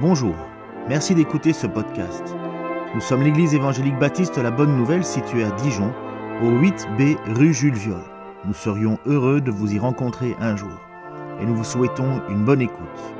[0.00, 0.34] Bonjour,
[0.88, 2.22] merci d'écouter ce podcast.
[2.94, 5.92] Nous sommes l'église évangélique baptiste La Bonne Nouvelle située à Dijon,
[6.42, 8.00] au 8B rue Jules Viol.
[8.46, 10.72] Nous serions heureux de vous y rencontrer un jour
[11.38, 13.19] et nous vous souhaitons une bonne écoute.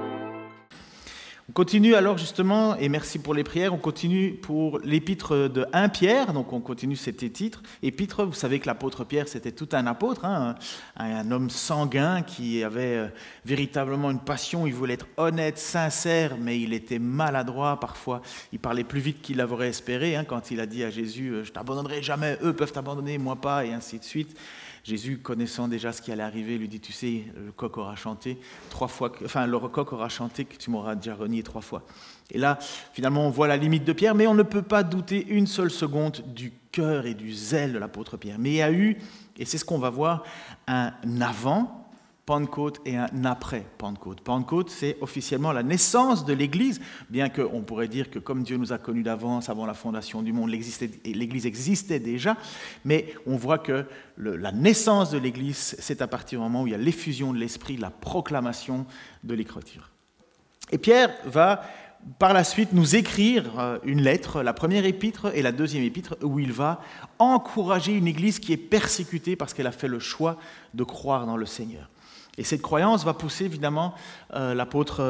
[1.51, 5.89] On continue alors justement, et merci pour les prières, on continue pour l'épître de 1
[5.89, 7.61] Pierre, donc on continue cet épître.
[7.83, 10.55] Épître, vous savez que l'apôtre Pierre c'était tout un apôtre, hein,
[10.97, 13.09] un, homme sanguin qui avait euh,
[13.45, 18.23] véritablement une passion, il voulait être honnête, sincère, mais il était maladroit parfois,
[18.53, 21.43] il parlait plus vite qu'il l'aurait espéré hein, quand il a dit à Jésus, euh,
[21.43, 24.39] je t'abandonnerai jamais, eux peuvent t'abandonner, moi pas, et ainsi de suite.
[24.85, 28.39] Jésus, connaissant déjà ce qui allait arriver, lui dit, tu sais, le coq aura chanté
[28.71, 31.83] trois fois, enfin le coq aura chanté que tu m'auras déjà renié trois fois.
[32.31, 32.59] Et là,
[32.93, 35.71] finalement, on voit la limite de Pierre, mais on ne peut pas douter une seule
[35.71, 38.39] seconde du cœur et du zèle de l'apôtre Pierre.
[38.39, 38.99] Mais il y a eu,
[39.39, 40.25] et c'est ce qu'on va voir,
[40.67, 41.80] un avant
[42.31, 44.21] Pentecôte et un après Pentecôte.
[44.21, 48.73] Pentecôte, c'est officiellement la naissance de l'Église, bien qu'on pourrait dire que comme Dieu nous
[48.73, 52.37] a connus d'avance, avant la fondation du monde, l'Église existait déjà,
[52.85, 53.85] mais on voit que
[54.17, 57.39] la naissance de l'Église, c'est à partir du moment où il y a l'effusion de
[57.39, 58.87] l'Esprit, la proclamation
[59.25, 59.91] de l'Écriture.
[60.71, 61.63] Et Pierre va
[62.21, 66.17] par la suite nous écrire euh, une lettre, la première épître et la deuxième épître,
[66.23, 66.81] où il va
[67.19, 70.39] encourager une Église qui est persécutée parce qu'elle a fait le choix
[70.75, 71.91] de croire dans le Seigneur.
[72.39, 73.95] Et cette croyance va pousser évidemment
[74.35, 75.01] euh, l'apôtre.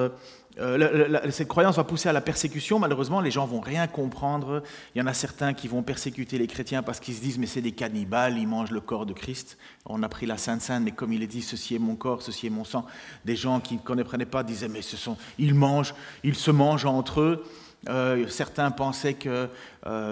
[0.59, 2.79] Euh, cette croyance va pousser à la persécution.
[2.79, 4.63] Malheureusement, les gens vont rien comprendre.
[4.95, 7.47] Il y en a certains qui vont persécuter les chrétiens parce qu'ils se disent mais
[7.47, 9.59] c'est des cannibales, ils mangent le corps de Christ.
[9.87, 12.23] On a pris la Sainte Sainte, mais comme il est dit, ceci est mon corps,
[12.23, 12.85] ceci est mon sang.
[13.25, 16.87] Des gens qui ne comprenaient pas disaient mais ce sont, ils mangent, ils se mangent
[16.87, 17.45] entre eux.
[17.89, 19.49] Euh, certains pensaient que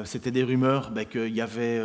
[0.04, 1.78] c'était des rumeurs, ben, qu'il y avait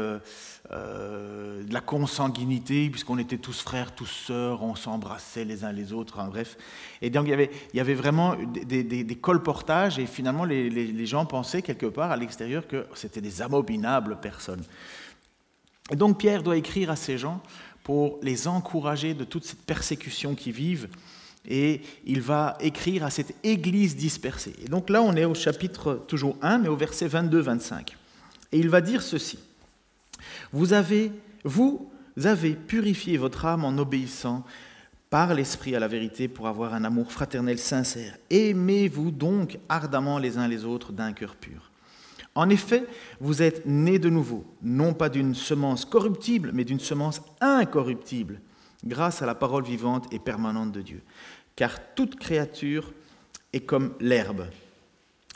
[0.72, 5.92] euh, de la consanguinité, puisqu'on était tous frères, tous sœurs, on s'embrassait les uns les
[5.92, 6.58] autres, en bref.
[7.02, 11.26] Et donc il y avait, il y avait vraiment des, colportages, et finalement les, gens
[11.26, 14.64] pensaient quelque part à l'extérieur que c'était des abominables personnes.
[15.92, 17.42] Et donc Pierre doit écrire à ces gens
[17.84, 20.88] pour les encourager de toute cette persécution qu'ils vivent,
[21.48, 24.54] et il va écrire à cette église dispersée.
[24.64, 27.90] Et donc là, on est au chapitre toujours 1, mais au verset 22-25.
[28.52, 29.40] Et il va dire ceci.
[30.52, 31.12] Vous avez,
[31.44, 31.90] vous
[32.24, 34.46] avez purifié votre âme en obéissant
[35.10, 38.18] par l'Esprit à la vérité pour avoir un amour fraternel sincère.
[38.30, 41.72] Aimez-vous donc ardemment les uns les autres d'un cœur pur.
[42.36, 42.86] En effet,
[43.20, 48.42] vous êtes nés de nouveau, non pas d'une semence corruptible, mais d'une semence incorruptible,
[48.84, 51.02] grâce à la parole vivante et permanente de Dieu.
[51.56, 52.94] Car toute créature
[53.54, 54.48] est comme l'herbe,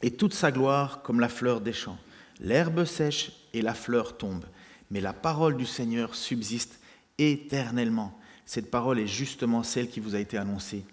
[0.02, 1.98] et toute sa gloire comme la fleur des champs.
[2.40, 4.46] L'herbe sèche et la fleur tombe,
[4.92, 6.80] mais la parole du Seigneur subsiste
[7.18, 8.18] éternellement.
[8.46, 10.86] Cette parole est justement celle qui vous a été annoncée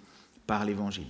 [0.47, 1.09] par l'Évangile.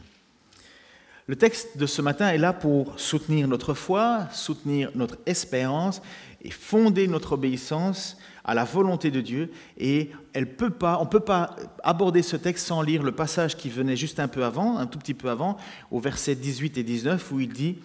[1.27, 6.03] Le texte de ce matin est là pour soutenir notre foi, soutenir notre espérance
[6.43, 9.51] et fonder notre obéissance à la volonté de Dieu.
[9.79, 14.21] Et on ne peut pas aborder ce texte sans lire le passage qui venait juste
[14.21, 15.57] un peu avant, un tout petit peu avant,
[15.91, 17.79] au verset 18 et 19, où il dit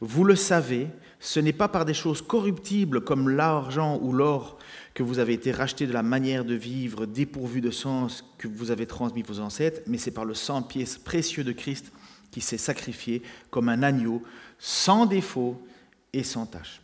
[0.00, 0.88] Vous le savez,
[1.20, 4.58] ce n'est pas par des choses corruptibles comme l'argent ou l'or
[4.92, 8.70] que vous avez été rachetés de la manière de vivre dépourvue de sens que vous
[8.70, 11.92] avez transmis vos ancêtres, mais c'est par le sang pièces précieux de Christ
[12.32, 14.22] qui s'est sacrifié comme un agneau,
[14.58, 15.62] sans défaut
[16.12, 16.80] et sans tache.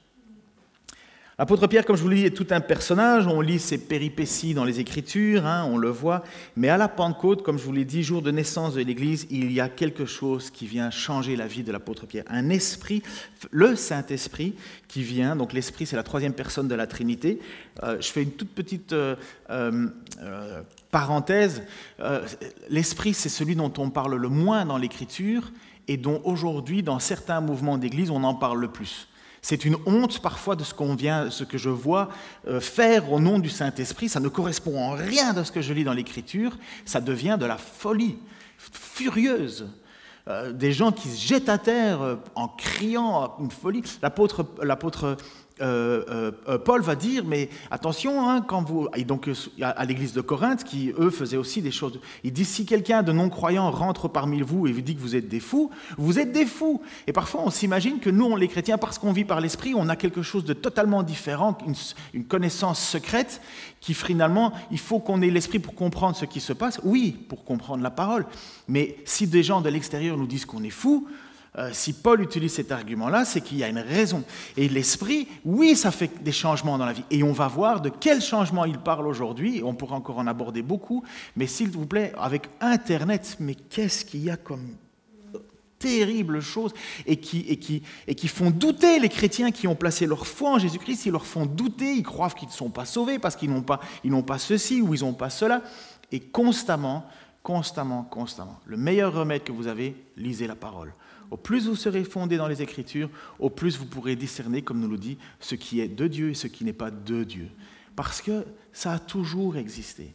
[1.40, 3.28] L'apôtre Pierre, comme je vous le dis, est tout un personnage.
[3.28, 6.24] On lit ses péripéties dans les Écritures, hein, on le voit.
[6.56, 9.52] Mais à la Pentecôte, comme je vous l'ai dit, jour de naissance de l'Église, il
[9.52, 12.24] y a quelque chose qui vient changer la vie de l'apôtre Pierre.
[12.28, 13.04] Un esprit,
[13.52, 14.56] le Saint-Esprit,
[14.88, 15.36] qui vient.
[15.36, 17.38] Donc l'Esprit, c'est la troisième personne de la Trinité.
[17.84, 19.14] Euh, je fais une toute petite euh,
[19.48, 19.86] euh,
[20.90, 21.62] parenthèse.
[22.68, 25.52] L'Esprit, c'est celui dont on parle le moins dans l'Écriture
[25.86, 29.06] et dont aujourd'hui, dans certains mouvements d'Église, on en parle le plus.
[29.42, 32.08] C'est une honte parfois de ce qu'on vient, ce que je vois
[32.46, 34.08] euh, faire au nom du Saint-Esprit.
[34.08, 36.56] Ça ne correspond en rien de ce que je lis dans l'Écriture.
[36.84, 38.18] Ça devient de la folie
[38.58, 39.68] furieuse.
[40.28, 43.82] Euh, des gens qui se jettent à terre euh, en criant une folie.
[44.02, 45.16] L'apôtre
[45.60, 49.28] euh, euh, euh, Paul va dire, mais attention, hein, quand vous, et donc
[49.60, 53.12] à l'église de Corinthe, qui eux faisaient aussi des choses, il dit, si quelqu'un de
[53.12, 56.46] non-croyant rentre parmi vous et vous dit que vous êtes des fous, vous êtes des
[56.46, 56.80] fous.
[57.06, 59.96] Et parfois on s'imagine que nous, les chrétiens, parce qu'on vit par l'esprit, on a
[59.96, 61.74] quelque chose de totalement différent, une,
[62.14, 63.40] une connaissance secrète,
[63.80, 66.80] qui finalement, il faut qu'on ait l'esprit pour comprendre ce qui se passe.
[66.84, 68.26] Oui, pour comprendre la parole.
[68.66, 71.08] Mais si des gens de l'extérieur nous disent qu'on est fous,
[71.56, 74.22] euh, si Paul utilise cet argument-là, c'est qu'il y a une raison.
[74.56, 77.04] Et l'esprit, oui, ça fait des changements dans la vie.
[77.10, 79.62] Et on va voir de quels changements il parle aujourd'hui.
[79.64, 81.02] On pourra encore en aborder beaucoup.
[81.36, 84.76] Mais s'il vous plaît, avec Internet, mais qu'est-ce qu'il y a comme
[85.78, 86.72] terribles choses
[87.06, 90.50] et qui, et, qui, et qui font douter les chrétiens qui ont placé leur foi
[90.50, 93.50] en Jésus-Christ, ils leur font douter, ils croient qu'ils ne sont pas sauvés parce qu'ils
[93.50, 95.62] n'ont pas, n'ont pas ceci ou ils n'ont pas cela.
[96.10, 97.06] Et constamment,
[97.42, 100.92] constamment, constamment, le meilleur remède que vous avez, lisez la parole.
[101.30, 104.88] Au plus vous serez fondé dans les Écritures, au plus vous pourrez discerner, comme nous
[104.88, 107.48] le dit, ce qui est de Dieu et ce qui n'est pas de Dieu.
[107.96, 110.14] Parce que ça a toujours existé.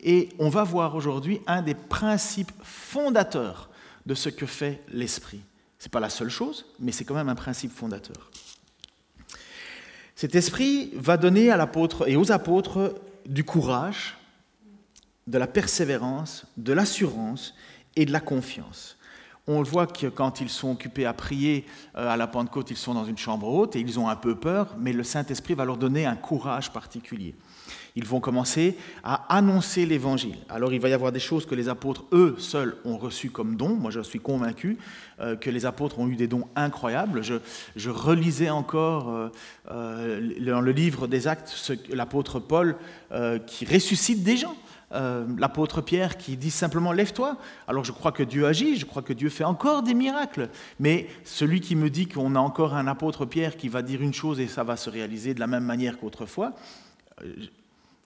[0.00, 3.70] Et on va voir aujourd'hui un des principes fondateurs
[4.06, 5.40] de ce que fait l'Esprit.
[5.78, 8.30] Ce n'est pas la seule chose, mais c'est quand même un principe fondateur.
[10.14, 12.94] Cet esprit va donner à l'apôtre et aux apôtres
[13.26, 14.16] du courage,
[15.26, 17.54] de la persévérance, de l'assurance
[17.96, 18.96] et de la confiance.
[19.48, 21.64] On le voit que quand ils sont occupés à prier
[21.96, 24.36] euh, à la Pentecôte, ils sont dans une chambre haute et ils ont un peu
[24.36, 27.34] peur, mais le Saint-Esprit va leur donner un courage particulier.
[27.96, 30.36] Ils vont commencer à annoncer l'évangile.
[30.48, 33.56] Alors il va y avoir des choses que les apôtres, eux seuls, ont reçues comme
[33.56, 33.74] dons.
[33.74, 34.78] Moi, je suis convaincu
[35.20, 37.22] euh, que les apôtres ont eu des dons incroyables.
[37.22, 39.30] Je, relisais encore
[39.72, 42.76] euh, dans le livre des Actes l'apôtre Paul
[43.46, 44.56] qui ressuscite des gens.
[45.38, 47.36] L'apôtre Pierre qui dit simplement lève-toi.
[47.66, 50.48] Alors je crois que Dieu agit, je crois que Dieu fait encore des miracles.
[50.80, 54.14] Mais celui qui me dit qu'on a encore un apôtre Pierre qui va dire une
[54.14, 56.52] chose et ça va se réaliser de la même manière qu'autrefois,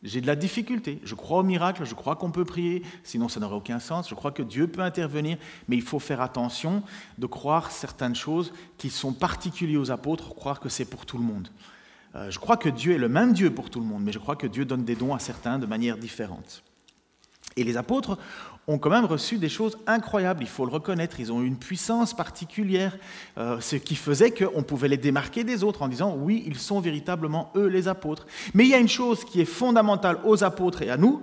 [0.03, 1.00] j'ai de la difficulté.
[1.05, 4.09] Je crois au miracle, je crois qu'on peut prier, sinon ça n'aurait aucun sens.
[4.09, 5.38] Je crois que Dieu peut intervenir,
[5.69, 6.83] mais il faut faire attention
[7.19, 11.25] de croire certaines choses qui sont particulières aux apôtres, croire que c'est pour tout le
[11.25, 11.49] monde.
[12.15, 14.19] Euh, je crois que Dieu est le même Dieu pour tout le monde, mais je
[14.19, 16.62] crois que Dieu donne des dons à certains de manière différente.
[17.56, 18.19] Et les apôtres
[18.69, 21.20] ont quand même reçu des choses incroyables, il faut le reconnaître.
[21.20, 22.97] Ils ont eu une puissance particulière,
[23.38, 26.81] euh, ce qui faisait qu'on pouvait les démarquer des autres en disant oui, ils sont
[26.81, 28.26] véritablement eux les apôtres.
[28.55, 31.23] Mais il y a une chose qui est fondamentale aux apôtres et à nous,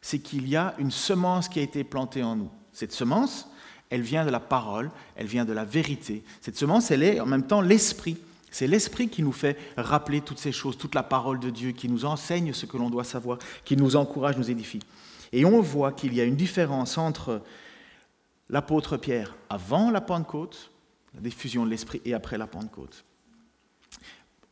[0.00, 2.50] c'est qu'il y a une semence qui a été plantée en nous.
[2.72, 3.48] Cette semence,
[3.90, 6.22] elle vient de la parole, elle vient de la vérité.
[6.40, 8.16] Cette semence, elle est en même temps l'esprit.
[8.52, 11.88] C'est l'esprit qui nous fait rappeler toutes ces choses, toute la parole de Dieu, qui
[11.88, 14.80] nous enseigne ce que l'on doit savoir, qui nous encourage, nous édifie.
[15.32, 17.42] Et on voit qu'il y a une différence entre
[18.48, 20.70] l'apôtre Pierre avant la Pentecôte,
[21.14, 23.04] la diffusion de l'Esprit, et après la Pentecôte.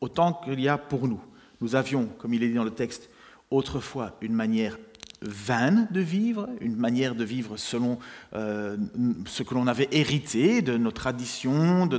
[0.01, 1.21] Autant qu'il y a pour nous.
[1.61, 3.11] Nous avions, comme il est dit dans le texte,
[3.51, 4.79] autrefois une manière
[5.21, 7.99] vaine de vivre, une manière de vivre selon
[8.35, 8.77] euh,
[9.27, 11.99] ce que l'on avait hérité de nos traditions, de,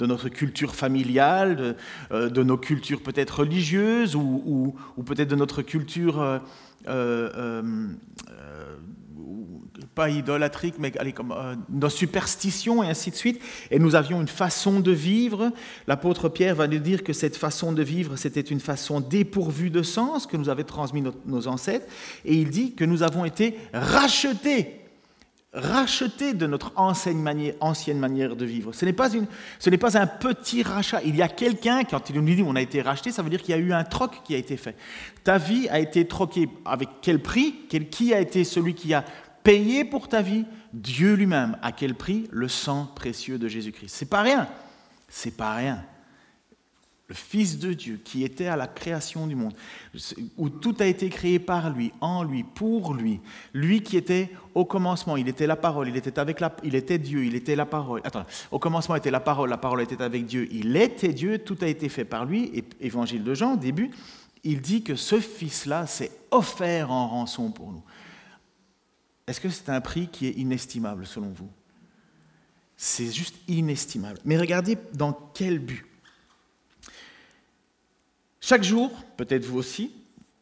[0.00, 1.76] notre culture familiale, de,
[2.10, 4.74] euh, nos cultures peut-être religieuses ou,
[5.04, 6.40] peut-être de notre culture
[6.88, 7.62] euh, euh,
[8.30, 8.76] euh,
[9.94, 11.34] pas idolâtrique, mais comme,
[11.70, 13.40] nos superstitions et ainsi de suite.
[13.70, 15.52] Et nous avions une façon de vivre.
[15.86, 19.82] L'apôtre Pierre va nous dire que cette façon de vivre, c'était une façon dépourvue de
[19.82, 21.86] sens que nous avaient transmis nos ancêtres.
[22.24, 24.85] Et il dit que nous avons été rachetés
[25.56, 28.72] racheté de notre ancienne manière, de vivre.
[28.72, 29.08] Ce n'est, pas
[29.80, 31.02] pas un petit rachat.
[31.02, 33.42] Il y a quelqu'un, quand il nous dit on a été racheté, ça veut dire
[33.42, 34.76] qu'il y a eu un troc qui a été fait.
[35.24, 37.54] Ta vie a été troquée avec quel prix?
[37.90, 39.04] Qui a été celui qui a
[39.42, 40.44] payé pour ta vie?
[40.72, 41.56] Dieu lui-même.
[41.62, 42.28] À quel prix?
[42.30, 43.94] Le sang précieux de Jésus-Christ.
[43.96, 44.48] C'est pas rien.
[45.08, 45.82] C'est pas rien
[47.08, 49.54] le Fils de Dieu qui était à la création du monde,
[50.36, 53.20] où tout a été créé par lui, en lui, pour lui,
[53.54, 56.98] lui qui était au commencement, il était la parole, il était avec la, il était
[56.98, 58.00] Dieu, il était la parole.
[58.02, 61.58] Attends, au commencement était la parole, la parole était avec Dieu, il était Dieu, tout
[61.60, 62.50] a été fait par lui.
[62.52, 63.90] Et Évangile de Jean, début,
[64.42, 67.82] il dit que ce Fils-là s'est offert en rançon pour nous.
[69.28, 71.48] Est-ce que c'est un prix qui est inestimable selon vous?
[72.76, 74.18] C'est juste inestimable.
[74.24, 75.84] Mais regardez dans quel but
[78.48, 79.90] chaque jour, peut-être vous aussi,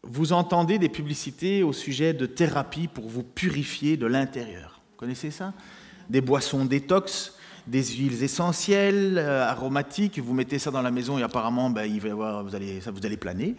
[0.02, 4.82] vous entendez des publicités au sujet de thérapie pour vous purifier de l'intérieur.
[4.90, 5.54] Vous connaissez ça?
[6.10, 7.32] Des boissons détox,
[7.66, 12.54] des huiles essentielles, euh, aromatiques, vous mettez ça dans la maison et apparemment ben, vous,
[12.54, 13.54] allez, planer.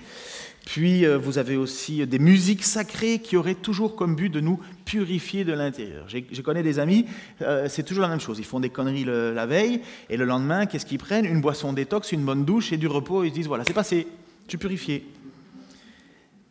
[0.67, 4.59] Puis euh, vous avez aussi des musiques sacrées qui auraient toujours comme but de nous
[4.85, 6.05] purifier de l'intérieur.
[6.07, 7.07] Je connais des amis,
[7.41, 8.37] euh, c'est toujours la même chose.
[8.37, 11.25] Ils font des conneries la veille et le lendemain, qu'est-ce qu'ils prennent?
[11.25, 13.23] Une boisson détox, une bonne douche et du repos.
[13.23, 14.05] Ils se disent voilà, c'est passé,
[14.47, 15.07] tu purifié.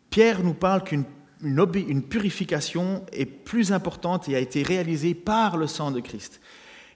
[0.09, 1.05] Pierre nous parle qu'une
[1.41, 6.41] une, purification est plus importante et a été réalisée par le sang de Christ.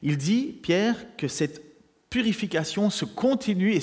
[0.01, 1.61] Il dit, Pierre, que cette
[2.09, 3.81] purification se continue et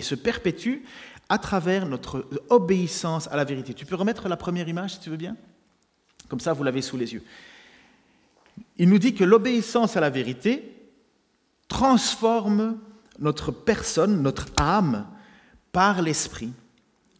[0.00, 0.84] se perpétue
[1.28, 3.74] à travers notre obéissance à la vérité.
[3.74, 5.36] Tu peux remettre la première image, si tu veux bien?
[6.28, 7.22] Comme ça, vous l'avez sous les yeux.
[8.78, 10.74] Il nous dit que l'obéissance à la vérité
[11.68, 12.78] transforme
[13.18, 15.06] notre personne, notre âme,
[15.72, 16.50] par l'Esprit.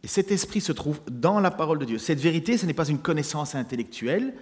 [0.03, 1.97] Et cet Esprit se trouve dans la parole de Dieu.
[1.97, 4.33] Cette vérité, ce n'est pas une connaissance intellectuelle,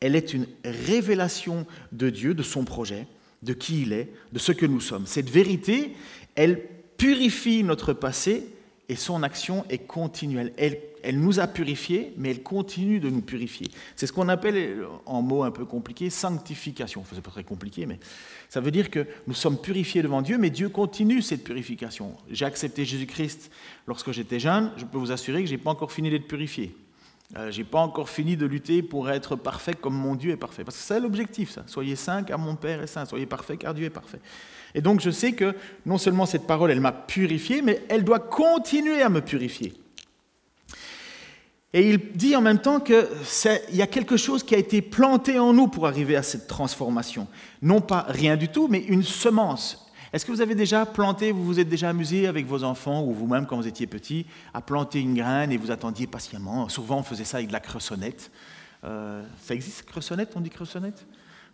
[0.00, 3.06] elle est une révélation de Dieu, de son projet,
[3.42, 5.06] de qui il est, de ce que nous sommes.
[5.06, 5.94] Cette vérité,
[6.34, 6.62] elle
[6.96, 8.46] purifie notre passé
[8.88, 10.52] et son action est continuelle.
[10.56, 13.68] Elle, elle nous a purifiés, mais elle continue de nous purifier.
[13.96, 17.00] C'est ce qu'on appelle, en mots un peu compliqués, sanctification.
[17.00, 17.98] Enfin, c'est pas très compliqué, mais
[18.48, 22.14] ça veut dire que nous sommes purifiés devant Dieu, mais Dieu continue cette purification.
[22.30, 23.50] J'ai accepté Jésus-Christ
[23.86, 26.74] lorsque j'étais jeune, je peux vous assurer que je n'ai pas encore fini d'être purifié.
[27.36, 30.38] Euh, je n'ai pas encore fini de lutter pour être parfait comme mon Dieu est
[30.38, 30.64] parfait.
[30.64, 31.62] Parce que c'est l'objectif, ça.
[31.66, 33.04] Soyez saints car mon Père est saint.
[33.04, 34.20] Soyez parfait car Dieu est parfait.
[34.74, 38.20] Et donc je sais que non seulement cette parole, elle m'a purifié, mais elle doit
[38.20, 39.74] continuer à me purifier.
[41.74, 43.06] Et il dit en même temps qu'il
[43.72, 47.26] y a quelque chose qui a été planté en nous pour arriver à cette transformation.
[47.60, 49.86] Non pas rien du tout, mais une semence.
[50.12, 53.12] Est-ce que vous avez déjà planté, vous vous êtes déjà amusé avec vos enfants ou
[53.12, 56.70] vous-même quand vous étiez petit à planter une graine et vous attendiez patiemment?
[56.70, 58.30] Souvent on faisait ça avec de la cressonnette.
[58.84, 61.04] Euh, ça existe, cressonnette On dit cressonnette?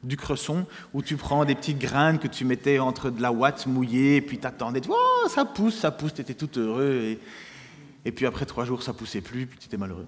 [0.04, 3.66] Du cresson, où tu prends des petites graines que tu mettais entre de la ouate
[3.66, 7.16] mouillée, et puis tu attendais, oh, ça pousse, ça pousse, tu étais tout heureux.
[8.04, 10.06] Et, puis après trois jours, ça poussait plus, puis tu étais malheureux.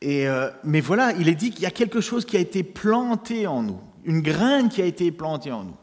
[0.00, 2.62] Et, euh, mais voilà, il est dit qu'il y a quelque chose qui a été
[2.62, 5.76] planté en nous, une graine qui a été plantée en nous.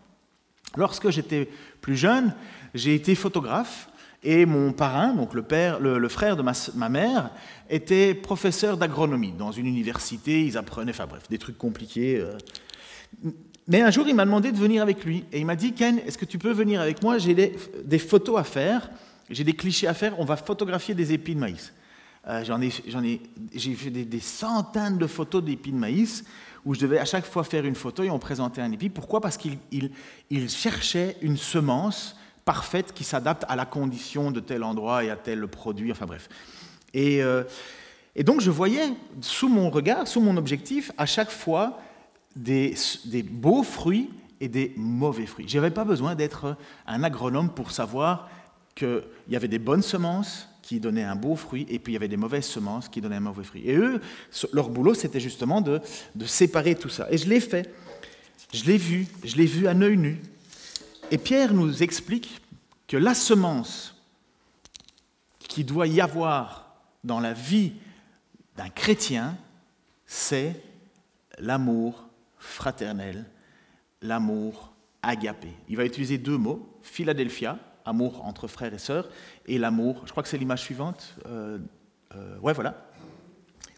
[0.76, 1.50] Lorsque j'étais
[1.82, 2.34] plus jeune,
[2.74, 3.90] j'ai été photographe.
[4.22, 7.32] Et mon parrain, donc le, frère de ma, ma, mère,
[7.70, 10.44] était professeur d'agronomie dans une université.
[10.46, 12.18] Ils apprenaient, enfin bref, des trucs compliqués.
[12.18, 12.38] Euh,
[13.70, 15.24] mais un jour, il m'a demandé de venir avec lui.
[15.32, 17.18] Et il m'a dit, Ken, est-ce que tu peux venir avec moi?
[17.18, 18.90] J'ai des, photos à faire,
[19.30, 21.74] j'ai des clichés à faire, on va photographier des épis de maïs.
[22.28, 23.22] Euh, j'en ai, ai,
[23.54, 26.26] j'ai fait des, centaines de photos d'épis de maïs
[26.66, 28.90] où je devais à chaque fois faire une photo et on présentait un épi.
[28.90, 29.22] Pourquoi?
[29.22, 35.04] Parce qu'il il, cherchait une semence parfaite qui s'adapte à la condition de tel endroit
[35.04, 36.28] et à tel produit, enfin bref.
[36.94, 37.44] Et, euh,
[38.16, 41.80] et donc je voyais sous mon regard, sous mon objectif, à chaque fois
[42.36, 42.76] des,
[43.24, 44.10] beaux fruits
[44.40, 45.46] et des mauvais fruits.
[45.48, 46.56] Je n'avais pas besoin d'être
[46.88, 48.30] un agronome pour savoir
[48.80, 51.98] qu'il y avait des bonnes semences qui donnaient un beau fruit, et puis il y
[51.98, 53.64] avait des mauvaises semences qui donnaient un mauvais fruit.
[53.66, 54.02] Et eux,
[54.54, 55.82] leur boulot, c'était justement de,
[56.26, 57.08] séparer tout ça.
[57.12, 57.74] Et je l'ai fait.
[58.54, 60.22] Je l'ai vu, je l'ai vu à œil nu.
[61.12, 62.42] Et Pierre nous explique
[62.88, 63.96] que la semence
[65.40, 67.74] qui doit y avoir dans la vie
[68.56, 69.38] d'un chrétien,
[70.06, 70.56] c'est
[71.40, 72.08] l'amour
[72.38, 73.26] fraternel,
[74.02, 75.50] l'amour agapé.
[75.68, 79.10] Il va utiliser deux mots, Philadelphia, amour entre frères et sœurs,
[79.46, 81.58] et l'amour, je crois que c'est l'image suivante, euh,
[82.16, 82.86] euh, ouais voilà,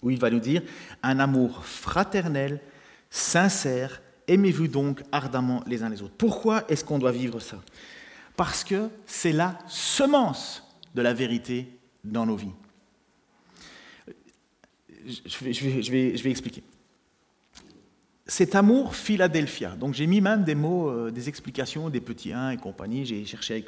[0.01, 0.61] où il va nous dire
[1.03, 2.59] un amour fraternel,
[3.09, 6.15] sincère, aimez-vous donc ardemment les uns les autres.
[6.17, 7.57] Pourquoi est-ce qu'on doit vivre ça?
[8.35, 10.63] Parce que c'est la semence
[10.95, 12.53] de la vérité dans nos vies.
[15.05, 16.63] Je vais, expliquer
[18.27, 19.75] cet amour Philadelphia.
[19.75, 23.25] Donc j'ai mis même des mots, euh, des explications, des petits 1 et compagnie, j'ai
[23.25, 23.65] cherché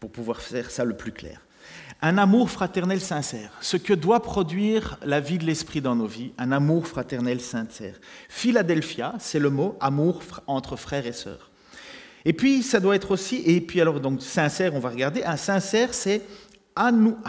[0.00, 1.40] pour pouvoir faire ça le plus clair.
[2.02, 6.32] Un amour fraternel sincère, ce que doit produire la vie de l'esprit dans nos vies,
[6.36, 7.98] un amour fraternel sincère.
[8.28, 11.50] Philadelphia, c'est le mot amour entre frères et sœurs.
[12.24, 15.36] Et puis ça doit être aussi, et puis alors donc sincère, on va regarder, un
[15.36, 16.22] sincère c'est
[16.74, 17.16] anou.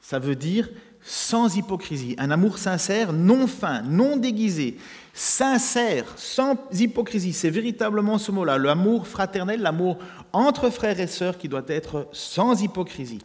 [0.00, 0.68] Ça veut dire
[1.02, 4.76] sans hypocrisie, un amour sincère, non fin, non déguisé,
[5.14, 7.32] sincère, sans hypocrisie.
[7.32, 9.98] C'est véritablement ce mot-là, l'amour fraternel, l'amour
[10.32, 13.20] entre frères et sœurs qui doit être sans hypocrisie.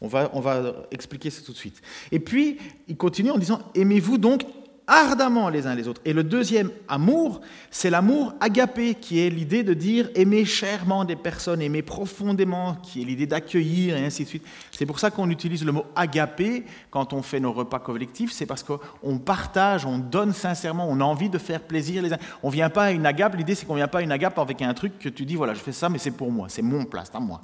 [0.00, 1.80] On va, on va expliquer ça tout de suite.
[2.12, 4.42] Et puis, il continue en disant, aimez-vous donc
[4.86, 6.00] ardemment les uns les autres.
[6.04, 11.16] Et le deuxième amour, c'est l'amour agapé, qui est l'idée de dire aimer chèrement des
[11.16, 14.44] personnes, aimer profondément, qui est l'idée d'accueillir et ainsi de suite.
[14.72, 18.46] C'est pour ça qu'on utilise le mot agapé quand on fait nos repas collectifs, c'est
[18.46, 22.18] parce qu'on partage, on donne sincèrement, on a envie de faire plaisir les uns.
[22.42, 24.60] On vient pas à une agape, l'idée c'est qu'on vient pas à une agape avec
[24.62, 26.84] un truc que tu dis voilà, je fais ça, mais c'est pour moi, c'est mon
[26.84, 27.40] place, à moi.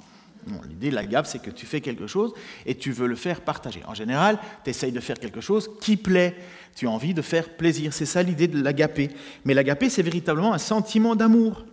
[0.67, 2.33] L'idée de l'agape, c'est que tu fais quelque chose
[2.65, 3.81] et tu veux le faire partager.
[3.85, 6.35] En général, tu essayes de faire quelque chose qui plaît.
[6.75, 7.93] Tu as envie de faire plaisir.
[7.93, 9.09] C'est ça l'idée de l'agapé.
[9.45, 11.65] Mais l'agapé, c'est véritablement un sentiment d'amour.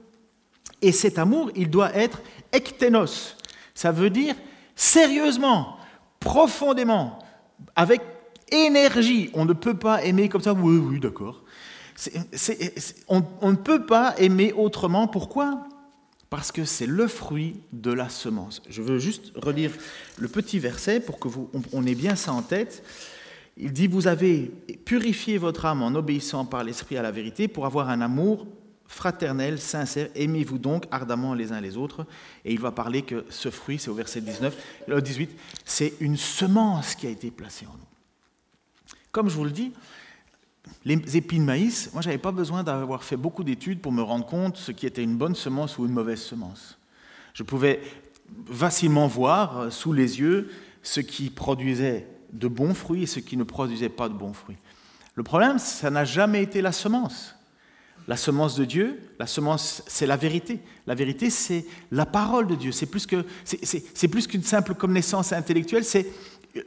[0.82, 2.20] Et cet amour, il doit être
[2.52, 3.36] ektenos.
[3.74, 4.34] Ça veut dire
[4.74, 5.76] sérieusement,
[6.20, 7.18] profondément,
[7.74, 8.00] avec
[8.50, 9.30] énergie.
[9.34, 11.42] On ne peut pas aimer comme ça, oui, oui, d'accord.
[13.08, 15.08] on ne peut pas aimer autrement.
[15.08, 15.66] Pourquoi?
[16.30, 18.62] Parce que c'est le fruit de la semence.
[18.68, 19.72] Je veux juste relire
[20.18, 22.82] le petit verset pour que vous on ait bien ça en tête.
[23.56, 24.52] Il dit vous avez
[24.84, 28.46] purifié votre âme en obéissant par l'esprit à la vérité pour avoir un amour
[28.88, 30.08] fraternel, sincère.
[30.14, 32.06] Aimez-vous donc ardemment les uns les autres.
[32.44, 34.56] Et il va parler que ce fruit, c'est au verset 19,
[34.88, 35.30] 18,
[35.64, 37.86] c'est une semence qui a été placée en nous.
[39.12, 39.72] Comme je vous le dis,
[40.84, 44.02] les épis de maïs, moi, je n'avais pas besoin d'avoir fait beaucoup d'études pour me
[44.02, 46.78] rendre compte ce qui était une bonne semence ou une mauvaise semence.
[47.34, 47.80] Je pouvais
[48.50, 50.50] facilement voir euh, sous les yeux
[50.82, 54.58] ce qui produisait de bons fruits et ce qui ne produisait pas de bons fruits.
[55.14, 57.34] Le problème, ça n'a jamais été la semence.
[58.06, 60.60] La semence de Dieu, la semence, c'est la vérité.
[60.86, 62.72] La vérité, c'est la parole de Dieu.
[62.72, 66.06] C'est plus qu'une simple connaissance intellectuelle, c'est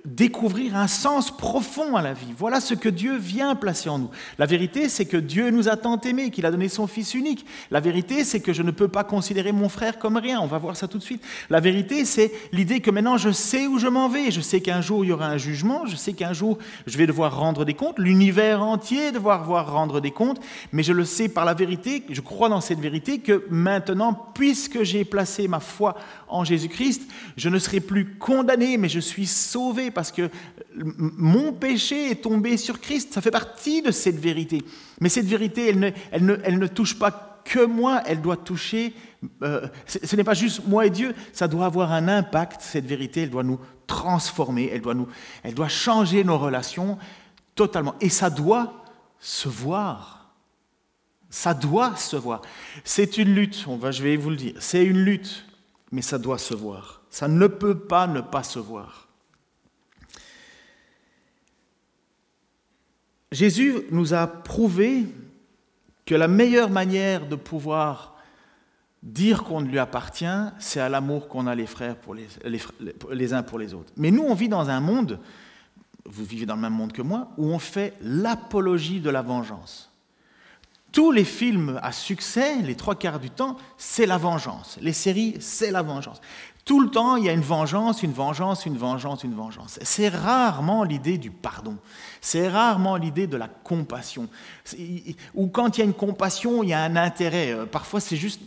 [0.05, 2.33] découvrir un sens profond à la vie.
[2.37, 4.09] Voilà ce que Dieu vient placer en nous.
[4.37, 7.45] La vérité, c'est que Dieu nous a tant aimés, qu'il a donné son Fils unique.
[7.71, 10.39] La vérité, c'est que je ne peux pas considérer mon frère comme rien.
[10.39, 11.23] On va voir ça tout de suite.
[11.49, 14.31] La vérité, c'est l'idée que maintenant je sais où je m'en vais.
[14.31, 15.85] Je sais qu'un jour il y aura un jugement.
[15.87, 17.99] Je sais qu'un jour je vais devoir rendre des comptes.
[17.99, 20.39] L'univers entier devoir voir rendre des comptes.
[20.71, 22.03] Mais je le sais par la vérité.
[22.09, 25.95] Je crois dans cette vérité que maintenant, puisque j'ai placé ma foi
[26.27, 30.29] en Jésus-Christ, je ne serai plus condamné, mais je suis sauvé parce que
[30.75, 33.13] mon péché est tombé sur Christ.
[33.13, 34.63] Ça fait partie de cette vérité.
[34.99, 38.37] Mais cette vérité, elle ne, elle ne, elle ne touche pas que moi, elle doit
[38.37, 38.93] toucher,
[39.41, 43.23] euh, ce n'est pas juste moi et Dieu, ça doit avoir un impact, cette vérité,
[43.23, 45.07] elle doit nous transformer, elle doit, nous,
[45.41, 46.99] elle doit changer nos relations
[47.55, 47.95] totalement.
[47.99, 48.83] Et ça doit
[49.19, 50.33] se voir.
[51.31, 52.41] Ça doit se voir.
[52.83, 55.45] C'est une lutte, on va, je vais vous le dire, c'est une lutte
[55.91, 57.01] mais ça doit se voir.
[57.09, 59.00] Ça ne peut pas ne pas se voir.
[63.31, 65.05] Jésus nous a prouvé
[66.05, 68.17] que la meilleure manière de pouvoir
[69.03, 70.25] dire qu'on lui appartient,
[70.59, 72.27] c'est à l'amour qu'on a les frères pour les,
[73.11, 73.91] les, uns pour les autres.
[73.97, 75.19] Mais nous, on vit dans un monde,
[76.05, 79.89] vous vivez dans le même monde que moi, où on fait l'apologie de la vengeance.
[80.91, 84.77] Tous les films à succès, les trois quarts du temps, c'est la vengeance.
[84.81, 86.19] Les séries, c'est la vengeance.
[86.63, 89.79] Tout le temps, il y a une vengeance, une vengeance, une vengeance, une vengeance.
[89.81, 91.77] C'est rarement l'idée du pardon.
[92.21, 94.27] C'est rarement l'idée de la compassion.
[95.33, 97.51] Ou quand il y a une compassion, il y a un intérêt.
[97.51, 98.41] Euh, parfois, c'est juste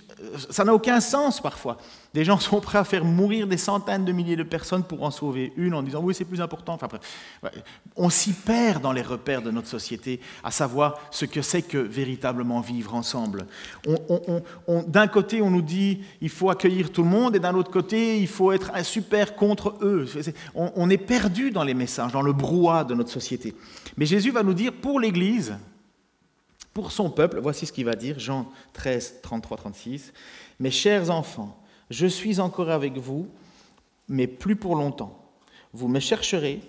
[0.50, 1.78] ça n'a aucun sens parfois.
[2.12, 5.10] Des gens sont prêts à faire mourir des centaines de milliers de personnes pour en
[5.10, 6.74] sauver une en disant oui c'est plus important.
[6.74, 6.88] Enfin,
[7.96, 11.78] on s'y perd dans les repères de notre société à savoir ce que c'est que
[11.78, 13.46] véritablement vivre ensemble.
[14.86, 18.18] d'un côté on nous dit il faut accueillir tout le monde et d'un autre côté
[18.18, 20.06] il faut être super contre eux.
[20.54, 23.54] on est perdu dans les messages, dans le brouhaha de notre société.
[23.96, 25.56] Mais Jésus va nous dire pour l'Église,
[26.74, 30.12] pour son peuple, voici ce qu'il va dire, Jean 13, 33, 36.
[30.58, 31.56] Mes chers enfants,
[31.88, 33.28] je suis encore avec vous,
[34.08, 35.24] mais plus pour longtemps.
[35.72, 36.60] Vous me chercherez,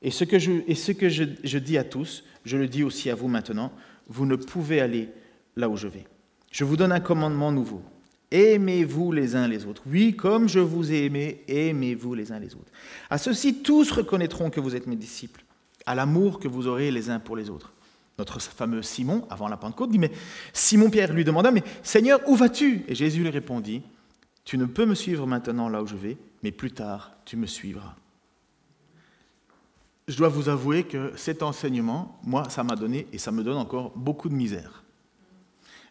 [0.00, 3.72] et ce que, je, dis à tous, je le dis aussi à vous maintenant,
[4.06, 5.08] vous ne pouvez aller
[5.56, 6.04] là où je vais.
[6.52, 7.82] Je vous donne un commandement nouveau.
[8.30, 9.82] Aimez-vous les uns les autres.
[9.86, 12.70] Oui, comme je vous ai aimé, aimez-vous les uns les autres.
[13.10, 15.44] À ceci, tous reconnaîtront que vous êtes mes disciples,
[15.84, 17.73] à l'amour que vous aurez les uns pour les autres.
[18.18, 20.12] Notre fameux Simon, avant la Pentecôte, dit, mais
[20.52, 22.84] Simon-Pierre lui demanda, mais Seigneur, où vas-tu?
[22.86, 23.82] Et Jésus lui répondit,
[24.44, 27.46] tu ne peux me suivre maintenant là où je vais, mais plus tard, tu me
[27.46, 27.96] suivras.
[30.06, 33.56] Je dois vous avouer que cet enseignement, moi, ça m'a donné, et ça me donne
[33.56, 34.84] encore beaucoup de misère.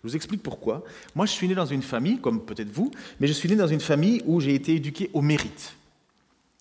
[0.03, 0.83] Je vous explique pourquoi.
[1.15, 3.67] Moi, je suis né dans une famille, comme peut-être vous, mais je suis né dans
[3.67, 5.75] une famille où j'ai été éduqué au mérite.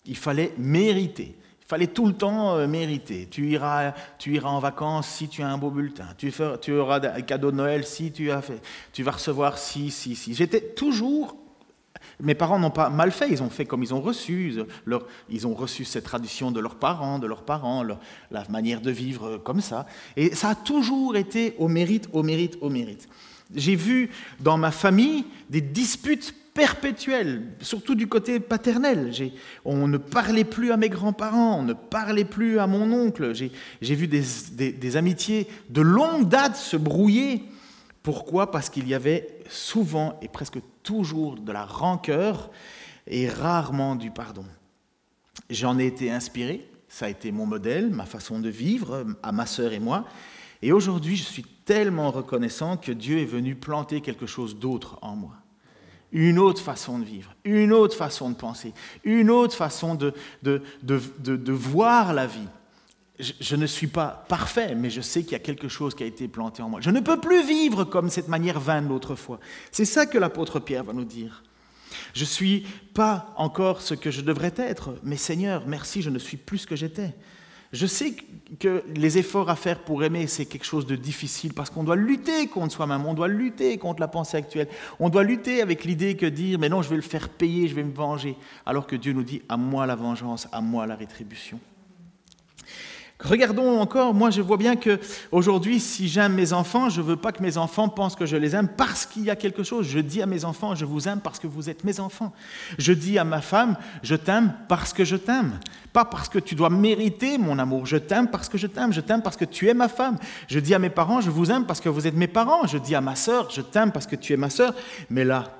[0.05, 1.35] Il fallait mériter.
[1.73, 3.27] Fallait tout le temps euh, mériter.
[3.31, 6.05] Tu iras, tu iras en vacances si tu as un beau bulletin.
[6.19, 8.61] Tu, auras un cadeau de Noël si tu as fait.
[8.91, 10.35] Tu vas recevoir si, si, si.
[10.35, 11.35] J'étais toujours.
[12.19, 13.27] Mes parents n'ont pas mal fait.
[13.31, 14.53] Ils ont fait comme ils ont reçu.
[15.29, 17.83] Ils ont reçu cette tradition de leurs parents, de leurs parents,
[18.29, 19.87] la manière de vivre comme ça.
[20.15, 23.09] Et ça a toujours été au mérite, au mérite, au mérite.
[23.55, 29.11] J'ai vu dans ma famille des disputes perpétuelle, surtout du côté paternel.
[29.65, 33.33] On ne parlait plus à mes grands-parents, on ne parlait plus à mon oncle.
[33.33, 37.43] J'ai vu des, amitiés de longue date se brouiller.
[38.03, 38.51] Pourquoi?
[38.51, 42.51] Parce qu'il y avait souvent et presque toujours de la rancœur
[43.07, 44.45] et rarement du pardon.
[45.49, 49.45] J'en ai été inspiré, ça a été mon modèle, ma façon de vivre, à ma
[49.45, 50.05] sœur et moi.
[50.61, 55.15] Et aujourd'hui, je suis tellement reconnaissant que Dieu est venu planter quelque chose d'autre en
[55.15, 55.42] moi
[56.13, 58.73] une autre façon de vivre, une autre façon de penser,
[59.03, 62.47] une autre façon de, de, de, voir la vie.
[63.19, 66.05] Je, ne suis pas parfait, mais je sais qu'il y a quelque chose qui a
[66.05, 66.81] été planté en moi.
[66.81, 69.39] Je ne peux plus vivre comme cette manière vaine l'autrefois.
[69.71, 71.43] C'est ça que l'apôtre Pierre va nous dire.
[72.13, 76.19] Je ne suis pas encore ce que je devrais être, mais Seigneur, merci, je ne
[76.19, 77.13] suis plus ce que j'étais.
[77.73, 78.15] Je sais
[78.59, 81.95] que les efforts à faire pour aimer, c'est quelque chose de difficile parce qu'on doit
[81.95, 84.67] lutter contre soi-même, on doit lutter contre la pensée actuelle,
[84.99, 87.73] on doit lutter avec l'idée que dire, mais non, je vais le faire payer, je
[87.73, 90.95] vais me venger, alors que Dieu nous dit, à moi la vengeance, à moi la
[90.95, 91.59] rétribution.
[93.19, 94.99] Regardons encore, moi je vois bien que
[95.31, 98.35] aujourd'hui, si j'aime mes enfants, je ne veux pas que mes enfants pensent que je
[98.35, 99.87] les aime parce qu'il y a quelque chose.
[99.87, 102.33] Je dis à mes enfants, je vous aime parce que vous êtes mes enfants.
[102.77, 105.57] Je dis à ma femme, je t'aime parce que je t'aime.
[105.93, 107.85] Pas parce que tu dois mériter mon amour.
[107.85, 108.91] Je t'aime parce que je t'aime.
[108.91, 110.17] Je t'aime parce que tu es ma femme.
[110.47, 112.65] Je dis à mes parents, je vous aime parce que vous êtes mes parents.
[112.65, 114.73] Je dis à ma sœur, je t'aime parce que tu es ma sœur.
[115.11, 115.55] Mais là,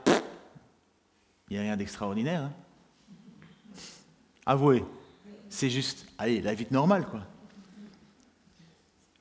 [1.49, 2.41] il n'y a rien d'extraordinaire.
[2.41, 2.51] Hein.
[4.45, 4.83] Avouez,
[5.49, 7.21] c'est juste, allez, la vie normale, quoi.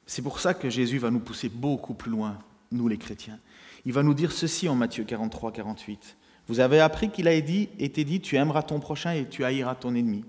[0.06, 2.38] C'est pour ça que Jésus va nous pousser beaucoup plus loin,
[2.70, 3.38] nous les chrétiens.
[3.84, 6.16] Il va nous dire ceci en Matthieu 43, 48.
[6.48, 9.94] Vous avez appris qu'il a été dit, tu aimeras ton prochain et tu haïras ton
[9.94, 10.24] ennemi.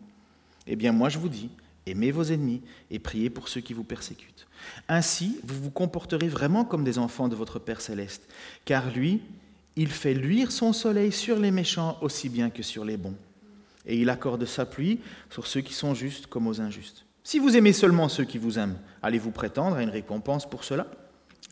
[0.67, 1.49] Eh bien moi je vous dis,
[1.85, 4.47] aimez vos ennemis et priez pour ceux qui vous persécutent.
[4.87, 8.29] Ainsi, vous vous comporterez vraiment comme des enfants de votre Père céleste,
[8.63, 9.21] car lui,
[9.75, 13.15] il fait luire son soleil sur les méchants aussi bien que sur les bons,
[13.85, 14.99] et il accorde sa pluie
[15.29, 17.05] sur ceux qui sont justes comme aux injustes.
[17.25, 20.87] Si vous aimez seulement ceux qui vous aiment, allez-vous prétendre à une récompense pour cela?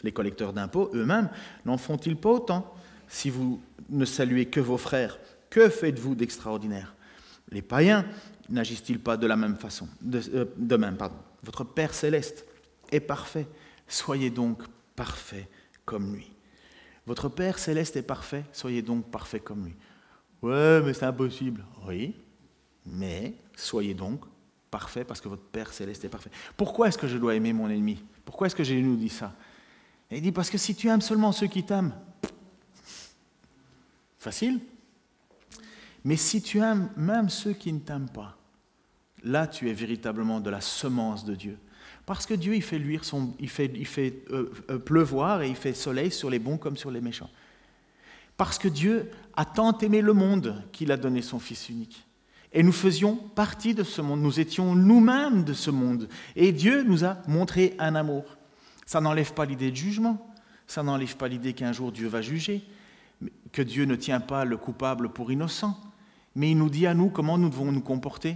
[0.03, 1.29] Les collecteurs d'impôts eux-mêmes
[1.65, 2.73] n'en font-ils pas autant?
[3.07, 5.17] Si vous ne saluez que vos frères,
[5.49, 6.95] que faites-vous d'extraordinaire?
[7.51, 8.05] Les païens
[8.51, 11.15] n'agissent-ils pas de la même façon de, euh, même, pardon.
[11.43, 12.45] Votre Père céleste
[12.91, 13.47] est parfait.
[13.87, 14.63] Soyez donc
[14.95, 15.49] parfait
[15.85, 16.31] comme lui.
[17.05, 18.45] Votre Père céleste est parfait.
[18.51, 19.75] Soyez donc parfait comme lui.
[20.41, 21.65] Ouais, mais c'est impossible.
[21.87, 22.15] Oui,
[22.85, 24.21] mais soyez donc
[24.69, 26.31] parfait parce que votre Père céleste est parfait.
[26.55, 28.03] Pourquoi est-ce que je dois aimer mon ennemi?
[28.25, 29.33] Pourquoi est-ce que Jésus nous dit ça?
[30.09, 31.95] Il dit parce que si tu aimes seulement ceux qui t'aiment,
[34.19, 34.59] facile.
[36.03, 38.37] Mais si tu aimes même ceux qui ne t'aiment pas,
[39.23, 41.57] là tu es véritablement de la semence de Dieu.
[42.05, 45.49] Parce que Dieu, il fait luire son, il fait, il fait euh, euh, pleuvoir et
[45.49, 47.29] il fait soleil sur les bons comme sur les méchants.
[48.37, 52.05] Parce que Dieu a tant aimé le monde qu'il a donné son Fils unique.
[52.53, 56.09] Et nous faisions partie de ce monde, nous étions nous-mêmes de ce monde.
[56.35, 58.25] Et Dieu nous a montré un amour.
[58.85, 60.33] Ça n'enlève pas l'idée de jugement,
[60.67, 62.61] ça n'enlève pas l'idée qu'un jour Dieu va juger,
[63.53, 65.79] que Dieu ne tient pas le coupable pour innocent.
[66.35, 68.35] Mais il nous dit à nous comment nous devons nous comporter.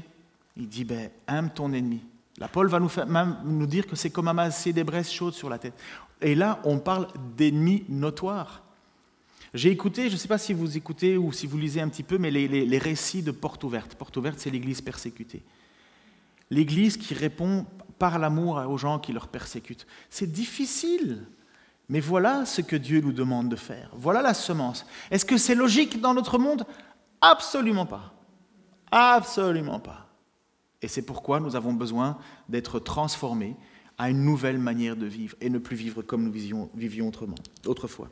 [0.57, 2.01] Il dit, ben, aime ton ennemi.
[2.37, 5.49] La Paul va nous, même nous dire que c'est comme amasser des braises chaudes sur
[5.49, 5.73] la tête.
[6.21, 8.63] Et là, on parle d'ennemis notoires.
[9.53, 12.03] J'ai écouté, je ne sais pas si vous écoutez ou si vous lisez un petit
[12.03, 13.95] peu, mais les, récits de Porte Ouverte.
[13.95, 15.43] Porte Ouverte, c'est l'Église persécutée.
[16.51, 17.65] L'Église qui répond
[17.97, 19.87] par l'amour aux gens qui leur persécutent.
[20.09, 21.25] C'est difficile,
[21.87, 23.91] mais voilà ce que Dieu nous demande de faire.
[23.93, 24.85] Voilà la semence.
[25.09, 26.65] Est-ce que c'est logique dans notre monde?
[27.21, 28.13] Absolument pas.
[28.91, 30.04] Absolument pas.
[30.85, 32.15] Et c'est pourquoi nous avons besoin
[32.47, 33.55] d'être transformés
[33.97, 37.33] à une nouvelle manière de vivre et ne plus vivre comme nous vivions, autrement,
[37.65, 38.07] autrefois.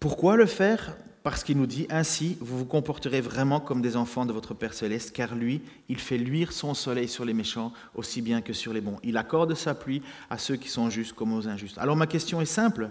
[0.00, 0.96] Pourquoi le faire?
[1.22, 4.74] Parce qu'il nous dit ainsi, vous vous comporterez vraiment comme des enfants de votre Père
[4.74, 8.72] céleste, car lui, il fait luire son soleil sur les méchants aussi bien que sur
[8.72, 8.98] les bons.
[9.04, 11.78] Il accorde sa pluie à ceux qui sont justes comme aux injustes.
[11.78, 12.90] Alors ma question est simple.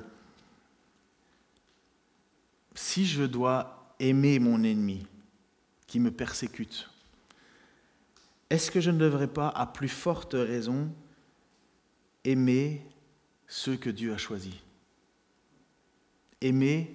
[2.74, 5.06] Si je dois aimer mon ennemi
[5.88, 6.90] qui me persécute,
[8.50, 10.92] est-ce que je ne devrais pas, à plus forte raison,
[12.26, 12.86] aimer
[13.48, 14.56] ceux que Dieu a choisis?
[16.42, 16.94] Aimer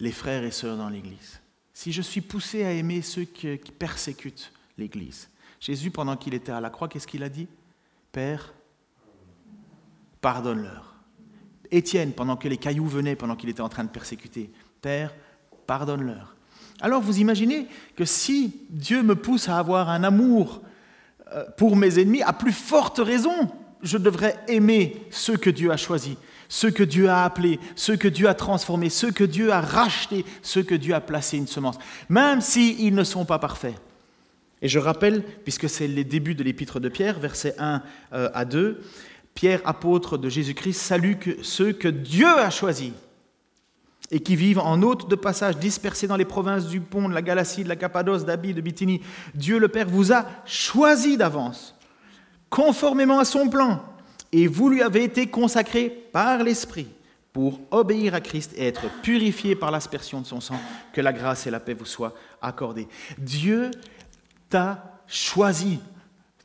[0.00, 1.40] les frères et sœurs dans l'Église,
[1.72, 5.28] si je suis poussé à aimer ceux qui, persécutent l'Église,
[5.60, 7.48] Jésus, pendant qu'il était à la croix, qu'est-ce qu'il a dit?
[8.12, 8.52] Père,
[10.20, 10.94] pardonne-leur.
[11.70, 14.50] Étienne, pendant que les cailloux venaient, pendant qu'il était en train de persécuter,
[14.80, 15.14] Père,
[15.68, 16.34] pardonne-leur.
[16.80, 20.62] Alors vous imaginez que si Dieu me pousse à avoir un amour
[21.32, 23.48] euh, pour mes ennemis, à plus forte raison,
[23.82, 26.16] je devrais aimer ceux que Dieu a choisis
[26.50, 30.24] ceux que Dieu a appelés, ceux que Dieu a transformés, ceux que Dieu a rachetés,
[30.40, 31.78] ceux que Dieu a placés une semence,
[32.08, 33.74] même s'ils ne sont pas parfaits.
[34.62, 37.82] Et je rappelle, puisque c'est les débuts de l'épître de Pierre, versets 1
[38.14, 38.80] euh, à 2,
[39.34, 42.92] Pierre, apôtre de Jésus-Christ, salue ceux que Dieu a choisis
[44.10, 47.22] et qui vivent en hôtes de passage, dispersés dans les provinces du Pont, de la
[47.22, 49.02] Galatie, de la Cappadoce, d'Abi, de Bithynie.
[49.34, 51.74] Dieu le Père vous a choisi d'avance,
[52.48, 53.82] conformément à son plan
[54.32, 56.88] et vous lui avez été consacré par l'Esprit
[57.32, 60.58] pour obéir à Christ et être purifié par l'aspersion de son sang,
[60.92, 62.88] que la grâce et la paix vous soient accordées.
[63.18, 63.70] Dieu
[64.48, 65.78] t'a choisi.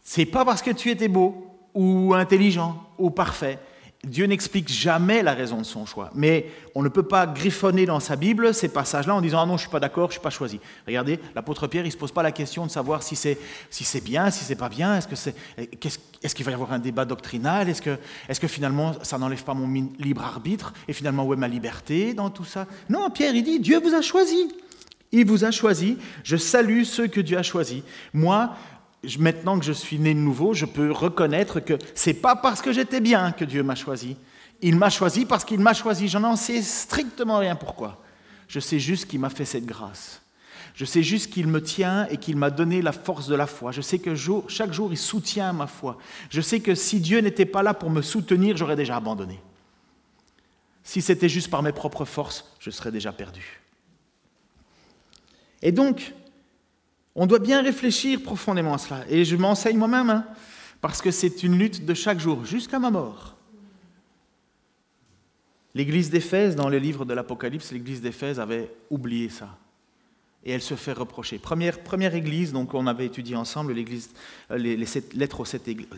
[0.04, 3.60] C'est pas parce que tu étais beau ou intelligent ou parfait,
[4.06, 6.12] Dieu n'explique jamais la raison de son choix.
[6.14, 9.54] Mais on ne peut pas griffonner dans sa Bible ces passages-là en disant Ah non,
[9.54, 10.60] je ne suis pas d'accord, je ne suis pas choisi.
[10.86, 13.38] Regardez, l'apôtre Pierre, il ne se pose pas la question de savoir si c'est
[13.70, 14.98] si bien, si c'est pas bien.
[14.98, 18.94] Est-ce qu'il est, qu'il va y avoir un débat doctrinal Est-ce que, est que finalement,
[19.04, 22.68] ça n'enlève pas mon libre arbitre Et finalement, où est ma liberté dans tout ça?
[22.90, 24.50] Non, Pierre, il dit Dieu vous a choisi.
[25.14, 25.98] Il vous a choisi.
[26.24, 27.84] Je salue ceux que Dieu a choisis.
[28.14, 28.54] Moi,
[29.20, 32.72] maintenant que je suis né de nouveau, je peux reconnaître que c'est pas parce que
[32.72, 34.18] j'étais bien que Dieu m'a choisi.
[34.62, 36.08] Il m'a choisi parce qu'il m'a choisi.
[36.08, 38.02] Je n'en sais strictement rien pourquoi?
[38.48, 40.22] Je sais juste qu'il m'a fait cette grâce.
[40.76, 43.72] Je sais juste qu'il me tient et qu'il m'a donné la force de la foi.
[43.72, 44.16] Je sais que
[44.48, 45.98] chaque jour, il soutient ma foi.
[46.30, 49.40] Je sais que si Dieu n'était pas là pour me soutenir, j'aurais déjà abandonné.
[50.84, 53.62] Si c'était juste par mes propres forces, je serais déjà perdu.
[55.62, 56.14] Et donc,
[57.16, 59.04] on doit bien réfléchir profondément à cela.
[59.10, 60.26] Et je m'enseigne moi-même, hein,
[60.82, 63.36] parce que c'est une lutte de chaque jour, jusqu'à ma mort.
[65.76, 69.58] L'église d'Éphèse, dans le livre de l'Apocalypse, l'église d'Éphèse avait oublié ça
[70.46, 71.40] et elle se fait reprocher.
[71.40, 74.76] Première, première église, donc on avait étudié ensemble euh, les,
[75.14, 75.44] lettres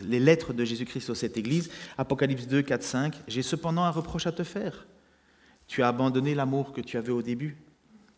[0.02, 3.14] les lettres de Jésus-Christ aux sept églises, Apocalypse 2, 4, 5.
[3.26, 4.86] J'ai cependant un reproche à te faire.
[5.66, 7.56] Tu as abandonné l'amour que tu avais au début.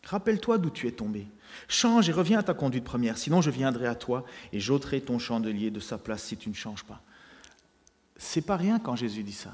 [0.03, 1.27] Rappelle-toi d'où tu es tombé.
[1.67, 5.19] Change et reviens à ta conduite première, sinon je viendrai à toi et j'ôterai ton
[5.19, 7.01] chandelier de sa place si tu ne changes pas.
[8.17, 9.53] C'est pas rien quand Jésus dit ça.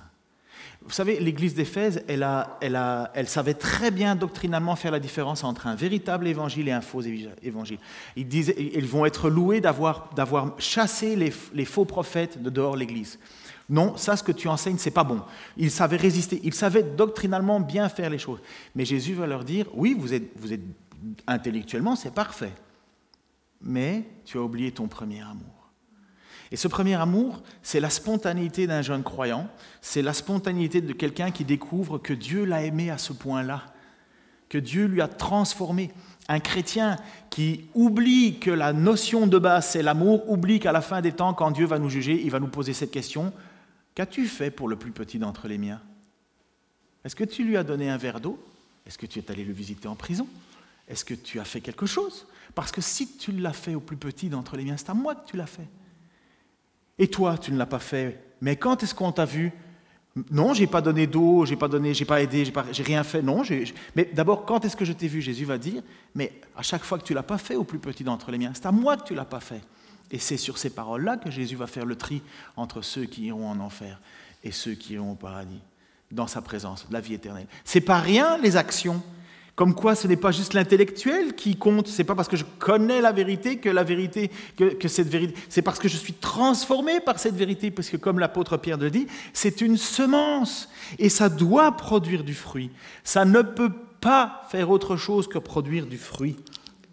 [0.84, 6.28] Vous savez, l'église d'Éphèse, elle, savait très bien doctrinalement faire la différence entre un véritable
[6.28, 7.80] évangile et un faux évangile.
[8.16, 10.10] Ils, disaient, ils vont être loués d'avoir,
[10.60, 13.20] chassé les, faux prophètes de dehors l'église.
[13.68, 15.22] Non, ça, ce que tu enseignes, c'est pas bon.
[15.58, 18.40] Ils savaient résister, ils savaient doctrinalement bien faire les choses.
[18.76, 20.62] Mais Jésus va leur dire oui, vous êtes
[21.28, 22.54] intellectuellement, c'est parfait.
[23.62, 25.56] Mais tu as oublié ton premier amour.
[26.52, 29.50] Et ce premier amour, c'est la spontanéité d'un jeune croyant,
[29.82, 33.64] c'est la spontanéité de quelqu'un qui découvre que Dieu l'a aimé à ce point-là,
[34.50, 35.92] que Dieu lui a transformé.
[36.28, 36.98] Un chrétien
[37.30, 41.34] qui oublie que la notion de base, c'est l'amour, oublie qu'à la fin des temps,
[41.34, 43.34] quand Dieu va nous juger, il va nous poser cette question,
[43.94, 45.82] qu'as-tu fait pour le plus petit d'entre les miens?
[47.04, 48.44] Est-ce que tu lui as donné un verre d'eau?
[48.88, 50.28] Est-ce que tu es allé le visiter en prison?
[50.88, 52.28] Est-ce que tu as fait quelque chose?
[52.54, 55.16] Parce que si tu l'as fait au plus petit d'entre les miens, c'est à moi
[55.16, 55.68] que tu l'as fait.
[56.98, 58.24] Et toi, tu ne l'as pas fait.
[58.42, 59.52] Mais quand est-ce qu'on t'a vu?
[60.32, 63.22] Non, j'ai pas donné d'eau, j'ai pas donné, j'ai pas aidé, j'ai, pas, rien fait.
[63.22, 63.44] Non,
[63.96, 65.22] mais d'abord, quand est-ce que je t'ai vu?
[65.22, 68.06] Jésus va dire, mais à chaque fois que tu l'as pas fait au plus petit
[68.06, 69.62] d'entre les miens, c'est à moi que tu l'as pas fait.
[70.12, 72.22] Et c'est sur ces paroles-là que Jésus va faire le tri
[72.56, 74.00] entre ceux qui iront en enfer
[74.44, 75.60] et ceux qui iront au paradis,
[76.12, 77.48] dans sa présence, la vie éternelle.
[77.66, 79.04] C'est pas rien les actions.
[79.56, 81.88] Comme quoi, ce n'est pas juste l'intellectuel qui compte.
[81.88, 85.34] C'est pas parce que je connais la vérité que la vérité, que, cette vérité.
[85.48, 88.92] C'est parce que je suis transformé par cette vérité, parce que comme l'apôtre Pierre le
[88.92, 92.70] dit, c'est une semence et ça doit produire du fruit.
[93.06, 96.36] Ça ne peut pas faire autre chose que produire du fruit.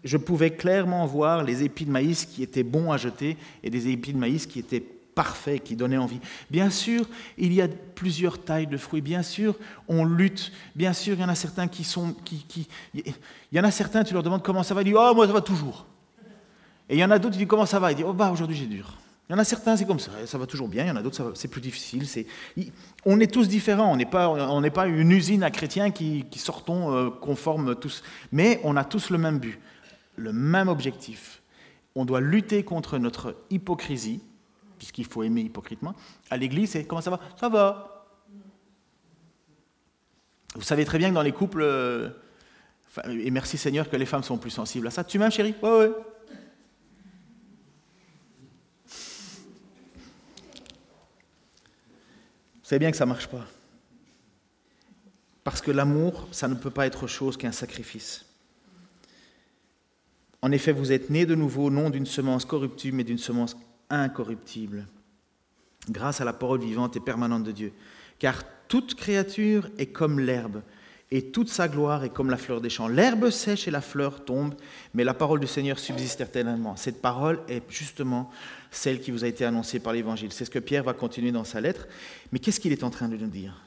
[0.05, 3.89] Je pouvais clairement voir les épis de maïs qui étaient bons à jeter et des
[3.89, 6.19] épis de maïs qui étaient parfait qui donnait envie.
[6.49, 7.05] Bien sûr,
[7.37, 9.01] il y a plusieurs tailles de fruits.
[9.01, 9.55] Bien sûr,
[9.87, 10.51] on lutte.
[10.75, 12.13] Bien sûr, il y en a certains qui sont.
[12.25, 12.67] Qui.
[12.93, 13.03] Il
[13.51, 15.33] y en a certains, tu leur demandes comment ça va, ils disent Oh, moi ça
[15.33, 15.85] va toujours.
[16.89, 18.31] Et il y en a d'autres, tu dis comment ça va Ils disent Oh, bah
[18.31, 18.97] aujourd'hui j'ai dur.
[19.29, 20.83] Il y en a certains, c'est comme ça, ça va toujours bien.
[20.83, 22.05] Il y en a d'autres, c'est plus difficile.
[22.07, 22.27] C'est...
[23.05, 23.91] On est tous différents.
[23.91, 24.35] On n'est pas,
[24.73, 28.03] pas une usine à chrétiens qui, qui sortons euh, conformes tous.
[28.31, 29.59] Mais on a tous le même but,
[30.17, 31.41] le même objectif.
[31.95, 34.21] On doit lutter contre notre hypocrisie
[34.83, 35.95] puisqu'il faut aimer hypocritement,
[36.29, 37.19] à l'église, c'est comment ça va?
[37.39, 38.05] Ça va.
[40.55, 42.09] Vous savez très bien que dans les couples, euh,
[43.07, 45.05] et merci Seigneur que les femmes sont plus sensibles à ça.
[45.05, 45.55] Tu m'aimes, chérie?
[45.63, 45.91] Ouais, ouais.
[52.61, 53.45] Vous savez bien que ça ne marche pas.
[55.45, 58.25] Parce que l'amour, ça ne peut pas être chose qu'un sacrifice.
[60.41, 63.55] En effet, vous êtes nés de nouveau, non d'une semence corruptible, mais d'une semence
[64.01, 64.87] incorruptible,
[65.89, 67.73] grâce à la parole vivante et permanente de Dieu.
[68.19, 70.61] Car toute créature est comme l'herbe,
[71.11, 72.87] et toute sa gloire est comme la fleur des champs.
[72.87, 74.55] L'herbe sèche et la fleur tombe,
[74.95, 76.75] mais la parole du Seigneur subsiste éternellement.
[76.75, 78.31] Cette parole est justement
[78.71, 80.33] celle qui vous a été annoncée par l'Évangile.
[80.33, 81.87] C'est ce que Pierre va continuer dans sa lettre.
[82.31, 83.61] Mais qu'est-ce qu'il est en train de nous dire?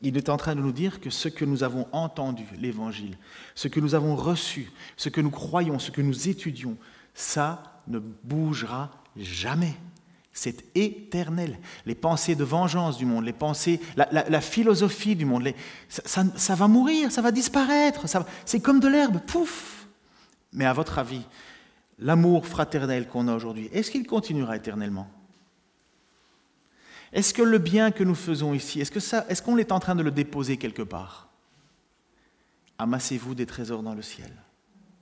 [0.00, 3.18] Il est en train de nous dire que ce que nous avons entendu, l'Évangile,
[3.54, 6.78] ce que nous avons reçu, ce que nous croyons, ce que nous étudions,
[7.12, 9.74] ça ne bougera jamais.
[10.32, 11.58] C'est éternel.
[11.86, 15.48] Les pensées de vengeance du monde, les pensées, la, philosophie du monde,
[15.88, 18.04] ça, va mourir, ça va disparaître.
[18.44, 19.86] c'est comme de l'herbe, pouf.
[20.52, 21.22] Mais à votre avis,
[21.98, 25.08] l'amour fraternel qu'on a aujourd'hui, est-ce qu'il continuera éternellement?
[27.12, 29.80] Est-ce que le bien que nous faisons ici, est-ce, que ça, est-ce qu'on est en
[29.80, 31.28] train de le déposer quelque part?
[32.78, 34.32] Amassez-vous des trésors dans le ciel,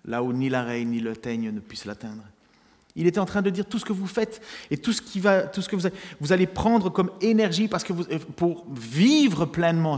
[0.04, 2.22] là où ni la reine ni le teigne ne puissent l'atteindre.
[2.96, 5.18] Il était en train de dire tout ce que vous faites et tout ce, qui
[5.18, 5.88] va, tout ce que vous,
[6.20, 8.04] vous allez prendre comme énergie parce que vous,
[8.36, 9.96] pour vivre pleinement.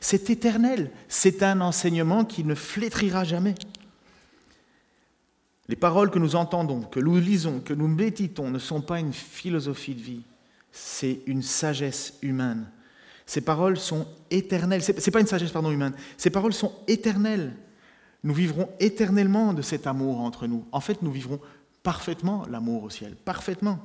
[0.00, 0.90] C'est éternel.
[1.08, 3.54] C'est un enseignement qui ne flétrira jamais.
[5.68, 9.14] Les paroles que nous entendons, que nous lisons, que nous méditons ne sont pas une
[9.14, 10.22] philosophie de vie,
[10.70, 12.66] c'est une sagesse humaine.
[13.24, 14.82] Ces paroles sont éternelles.
[14.82, 15.94] Ce n'est pas une sagesse pardon, humaine.
[16.18, 17.54] Ces paroles sont éternelles.
[18.22, 20.66] Nous vivrons éternellement de cet amour entre nous.
[20.72, 21.40] En fait, nous vivrons
[21.84, 23.14] parfaitement l'amour au ciel.
[23.14, 23.78] Parfaitement.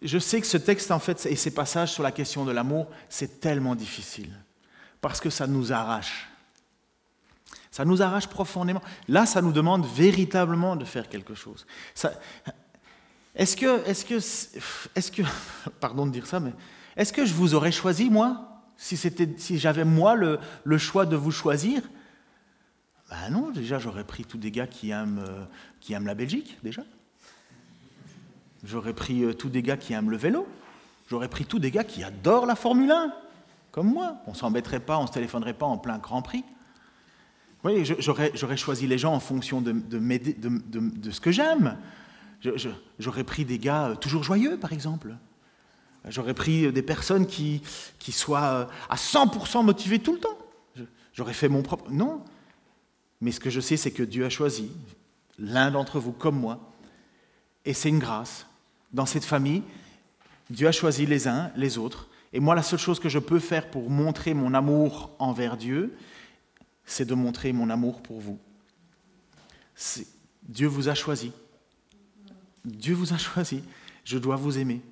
[0.00, 2.86] Je, sais que ce texte, en fait, et ces passages sur la question de l'amour,
[3.08, 4.32] c'est tellement difficile.
[5.00, 6.28] Parce que ça nous arrache.
[7.70, 8.82] Ça nous arrache profondément.
[9.08, 11.66] Là, ça nous demande véritablement de faire quelque chose.
[13.34, 14.14] Est-ce que, est-ce que,
[14.94, 15.22] est-ce que,
[15.80, 16.52] pardon de dire ça, mais
[16.96, 21.30] est-ce que je vous aurais choisi, moi, si, si j'avais, moi, le, choix de vous
[21.30, 21.82] choisir
[23.10, 25.44] Ben non, déjà, j'aurais pris tous des gars qui aiment, euh,
[25.80, 26.82] qui aiment la Belgique, déjà.
[28.64, 30.46] J'aurais pris euh, tous des gars qui aiment le vélo.
[31.08, 33.12] J'aurais pris tous des gars qui adorent la Formule 1,
[33.72, 34.16] comme moi.
[34.26, 36.44] On ne s'embêterait pas, on ne se téléphonerait pas en plein Grand Prix.
[37.64, 41.78] Oui, j'aurais choisi les gens en fonction de, de, ce que j'aime.
[42.98, 45.16] J'aurais pris des gars euh, toujours joyeux, par exemple.
[46.08, 47.62] J'aurais pris des personnes qui,
[47.98, 50.38] qui soient euh, à 100% motivées tout le temps.
[51.12, 51.90] J'aurais fait mon propre...
[51.90, 52.22] Non.
[53.20, 54.70] Mais ce que je sais, c'est que Dieu a choisi
[55.38, 56.72] l'un d'entre vous comme moi.
[57.64, 58.46] Et c'est une grâce.
[58.92, 59.62] Dans cette famille,
[60.50, 62.08] Dieu a choisi les uns, les autres.
[62.32, 65.96] Et moi, la seule chose que je peux faire pour montrer mon amour envers Dieu,
[66.84, 68.38] c'est de montrer mon amour pour vous.
[70.42, 71.32] Dieu vous a choisi.
[72.64, 73.62] Dieu vous a choisi.
[74.04, 74.82] Je dois vous aimer.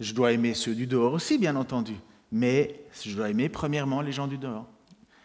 [0.00, 1.94] Je dois aimer ceux du dehors aussi, bien entendu.
[2.32, 4.66] Mais je dois aimer premièrement les gens du dehors.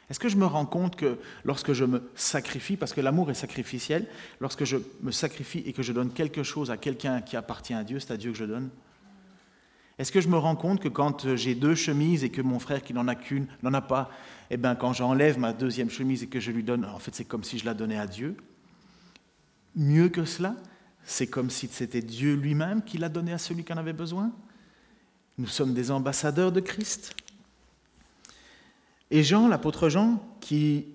[0.09, 3.35] Est-ce que je me rends compte que lorsque je me sacrifie, parce que l'amour est
[3.35, 4.07] sacrificiel,
[4.41, 7.83] lorsque je me sacrifie et que je donne quelque chose à quelqu'un qui appartient à
[7.83, 8.69] Dieu, c'est à Dieu que je donne?
[9.97, 12.81] Est-ce que je me rends compte que quand j'ai deux chemises et que mon frère
[12.81, 14.09] qui n'en a qu'une n'en a pas,
[14.49, 17.25] eh bien, quand j'enlève ma deuxième chemise et que je lui donne, en fait, c'est
[17.25, 18.35] comme si je la donnais à Dieu?
[19.75, 20.55] Mieux que cela,
[21.05, 24.31] c'est comme si c'était Dieu lui-même qui l'a donné à celui qui en avait besoin?
[25.41, 27.15] Nous sommes des ambassadeurs de Christ.
[29.09, 30.85] Et Jean, l'apôtre Jean, qui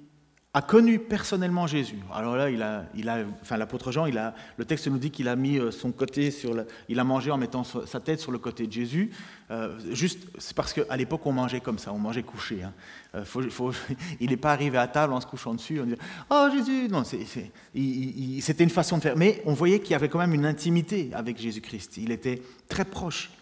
[0.54, 1.98] a connu personnellement Jésus.
[2.14, 5.10] Alors là, il a, il a, enfin, l'apôtre Jean, il a, le texte nous dit
[5.10, 8.20] qu'il a mis euh, son côté sur, le, il a mangé en mettant sa tête
[8.20, 9.10] sur le côté de Jésus.
[9.50, 12.62] Euh, juste, c'est parce qu'à l'époque on mangeait comme ça, on mangeait couché.
[12.62, 12.72] Hein.
[13.16, 13.24] Euh,
[14.20, 15.98] il n'est pas arrivé à table en se couchant dessus, on disait
[16.30, 19.16] Oh Jésus Non, c'était une façon de faire.
[19.16, 21.96] Mais on voyait qu'il y avait quand même une intimité avec Jésus-Christ.
[21.96, 23.32] Il était très proche.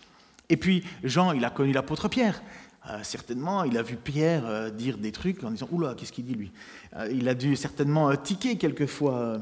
[0.48, 2.42] Et puis Jean, il a connu l'apôtre Pierre.
[2.90, 6.26] Euh, certainement, il a vu Pierre euh, dire des trucs en disant Oula, qu'est-ce qu'il
[6.26, 6.52] dit lui?
[6.96, 9.38] Euh, Il a dû certainement tiquer quelquefois.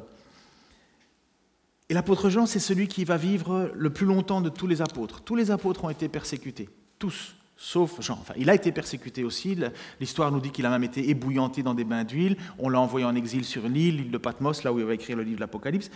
[1.89, 5.23] Et l'apôtre Jean, c'est celui qui va vivre le plus longtemps de tous les apôtres.
[5.23, 8.19] Tous les apôtres ont été persécutés, tous, sauf Jean.
[8.21, 9.57] Enfin, il a été persécuté aussi.
[10.01, 12.37] L'histoire nous dit qu'il a même été ébouillanté dans des bains d'huile.
[12.59, 14.95] On l'a envoyé en exil sur une île, l'île de Patmos, là où il va
[14.95, 15.91] écrire le livre de l'Apocalypse.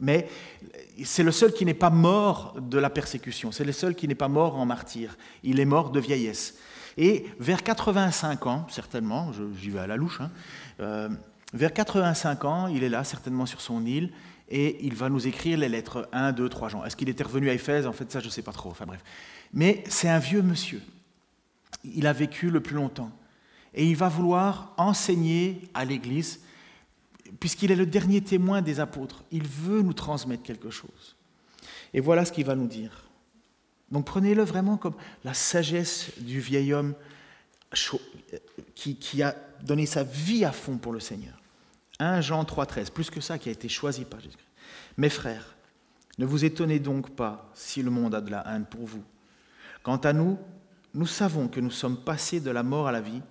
[0.00, 0.28] Mais
[1.04, 3.50] c'est le seul qui n'est pas mort de la persécution.
[3.52, 5.16] C'est le seul qui n'est pas mort en martyr.
[5.42, 6.56] Il est mort de vieillesse.
[6.96, 10.30] Et vers 85 ans, certainement, j'y vais à la louche, hein,
[10.80, 11.08] euh,
[11.54, 14.10] vers 85 ans, il est là, certainement sur son île,
[14.48, 16.84] et il va nous écrire les lettres 1, 2, 3 Jean.
[16.84, 17.86] Est-ce qu'il était revenu à Éphèse?
[17.86, 18.70] En fait, ça, je ne sais pas trop.
[18.70, 19.02] Enfin bref.
[19.52, 20.82] Mais c'est un vieux monsieur.
[21.84, 23.10] Il a vécu le plus longtemps.
[23.74, 26.40] Et il va vouloir enseigner à l'Église,
[27.38, 29.24] puisqu'il est le dernier témoin des apôtres.
[29.30, 31.16] Il veut nous transmettre quelque chose.
[31.94, 33.08] Et voilà ce qu'il va nous dire.
[33.90, 36.94] Donc prenez-le vraiment comme la sagesse du vieil homme
[38.74, 41.34] qui, a donné sa vie à fond pour le Seigneur.
[41.98, 44.36] 1 Jean 3,13, plus que ça, qui a été choisi par Jésus.
[44.96, 45.56] Mes frères,
[46.18, 49.02] ne vous étonnez donc pas si le monde a de la haine pour vous.
[49.82, 50.38] Quant à nous,
[50.98, 53.22] nous savons que nous sommes passés de la mort à la vie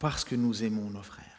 [0.00, 1.38] parce que nous aimons nos frères.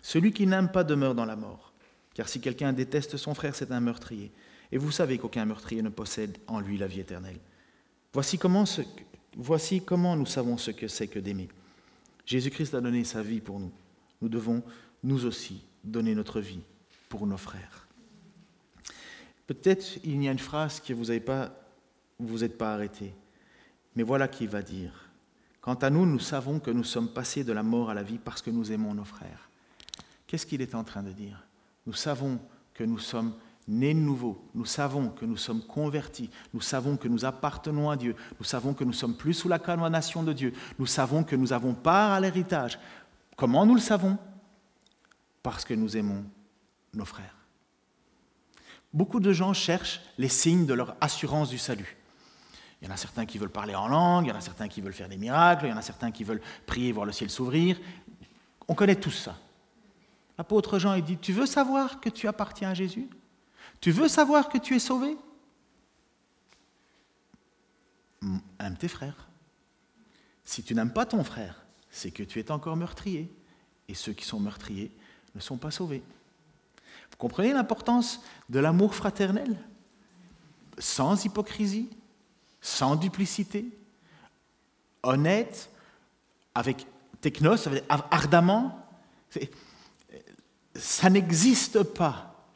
[0.00, 1.72] Celui qui n'aime pas demeure dans la mort,
[2.14, 4.30] car si quelqu'un déteste son frère, c'est un meurtrier.
[4.70, 7.40] Et vous savez qu'aucun meurtrier ne possède en lui la vie éternelle.
[8.12, 11.48] Voici comment, nous savons ce que c'est que d'aimer.
[12.24, 13.72] Jésus-Christ a donné sa vie pour nous.
[14.22, 14.62] Nous devons,
[15.02, 16.60] nous aussi, donner notre vie
[17.08, 17.88] pour nos frères.
[19.48, 21.52] Peut-être il y a une phrase que vous n'avez pas,
[22.20, 23.12] vous n'êtes pas arrêté,
[23.96, 25.10] mais voilà qui va dire.
[25.60, 28.18] Quant à nous, nous savons que nous sommes passés de la mort à la vie
[28.18, 29.48] parce que nous aimons nos frères.
[30.26, 31.42] Qu'est-ce qu'il est en train de dire?
[31.86, 32.38] Nous savons
[32.74, 33.34] que nous sommes
[33.66, 37.96] nés de nouveau, nous savons que nous sommes convertis, nous savons que nous appartenons à
[37.96, 41.36] Dieu, nous savons que nous sommes plus sous la condamnation de Dieu, nous savons que
[41.36, 42.78] nous avons part à l'héritage.
[43.36, 44.18] Comment nous le savons?
[45.42, 46.24] Parce que nous aimons
[46.92, 47.36] nos frères.
[48.92, 51.96] Beaucoup de gens cherchent les signes de leur assurance du salut.
[52.84, 54.68] Il y en a certains qui veulent parler en langue, il y en a certains
[54.68, 57.12] qui veulent faire des miracles, il y en a certains qui veulent prier, voir le
[57.12, 57.80] ciel s'ouvrir.
[58.68, 59.38] On connaît tout ça.
[60.36, 63.08] L'apôtre Jean, il dit, tu veux savoir que tu appartiens à Jésus?
[63.80, 65.16] Tu veux savoir que tu es sauvé?
[68.58, 69.28] Aime tes frères.
[70.44, 73.34] Si tu n'aimes pas ton frère, c'est que tu es encore meurtrier.
[73.88, 74.92] Et ceux qui sont meurtriers
[75.34, 76.02] ne sont pas sauvés.
[77.10, 78.20] Vous comprenez l'importance
[78.50, 79.56] de l'amour fraternel?
[80.78, 81.88] Sans hypocrisie,
[82.64, 83.66] sans duplicité,
[85.02, 85.68] honnête,
[86.54, 86.86] avec
[87.20, 87.68] technos,
[88.10, 88.88] ardemment.
[90.74, 92.48] Ça n'existe pas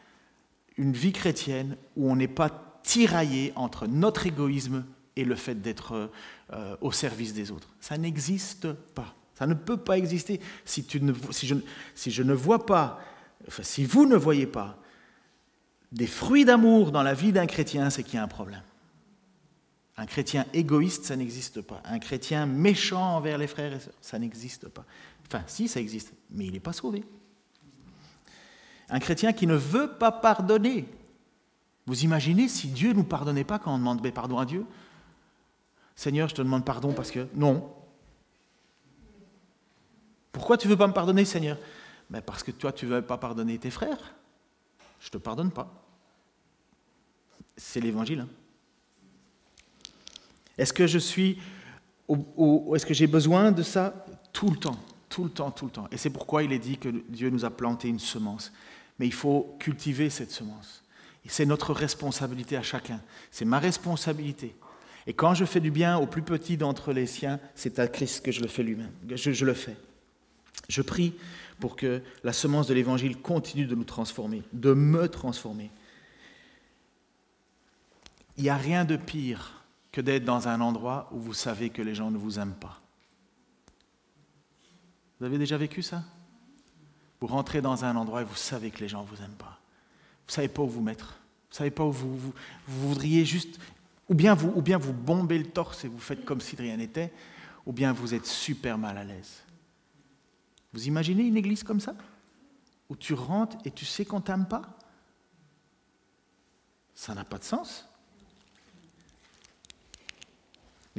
[0.78, 6.10] une vie chrétienne où on n'est pas tiraillé entre notre égoïsme et le fait d'être
[6.54, 7.68] euh, au service des autres.
[7.78, 9.14] Ça n'existe pas.
[9.34, 11.54] Ça ne peut pas exister si, tu ne, si, je,
[11.94, 12.98] si je ne vois pas,
[13.60, 14.78] si vous ne voyez pas
[15.92, 18.62] des fruits d'amour dans la vie d'un chrétien, c'est qu'il y a un problème.
[19.98, 21.82] Un chrétien égoïste, ça n'existe pas.
[21.84, 24.84] Un chrétien méchant envers les frères et sœurs, ça n'existe pas.
[25.26, 27.04] Enfin, si, ça existe, mais il n'est pas sauvé.
[28.88, 30.86] Un chrétien qui ne veut pas pardonner.
[31.84, 34.64] Vous imaginez si Dieu ne nous pardonnait pas quand on demandait pardon à Dieu?
[35.96, 37.68] Seigneur, je te demande pardon parce que non.
[40.30, 41.58] Pourquoi tu ne veux pas me pardonner, Seigneur?
[42.24, 44.14] Parce que toi, tu ne veux pas pardonner tes frères.
[45.00, 45.68] Je ne te pardonne pas.
[47.56, 48.20] C'est l'évangile.
[48.20, 48.28] Hein.
[50.58, 51.38] Est-ce que je suis.
[52.08, 54.78] Est-ce que j'ai besoin de ça Tout le temps,
[55.08, 55.88] tout le temps, tout le temps.
[55.92, 58.52] Et c'est pourquoi il est dit que Dieu nous a planté une semence.
[58.98, 60.82] Mais il faut cultiver cette semence.
[61.28, 63.00] C'est notre responsabilité à chacun.
[63.30, 64.56] C'est ma responsabilité.
[65.06, 68.24] Et quand je fais du bien au plus petit d'entre les siens, c'est à Christ
[68.24, 68.92] que je le fais lui-même.
[69.14, 69.76] Je, le fais.
[70.68, 71.14] Je prie
[71.60, 75.70] pour que la semence de l'Évangile continue de nous transformer, de me transformer.
[78.36, 79.57] Il n'y a rien de pire
[79.98, 82.80] que d'être dans un endroit où vous savez que les gens ne vous aiment pas.
[85.18, 86.04] Vous avez déjà vécu ça?
[87.20, 89.58] Vous rentrez dans un endroit et vous savez que les gens ne vous aiment pas.
[90.20, 91.18] Vous ne savez pas où vous mettre.
[91.48, 92.32] Vous ne savez pas où vous, vous,
[92.68, 93.58] vous voudriez juste
[94.08, 96.62] ou bien, vous, ou bien vous bombez le torse et vous faites comme si de
[96.62, 97.12] rien n'était,
[97.66, 99.42] ou bien vous êtes super mal à l'aise.
[100.72, 101.96] Vous imaginez une église comme ça?
[102.88, 104.62] Où tu rentres et tu sais qu'on t'aime pas?
[106.94, 107.84] Ça n'a pas de sens.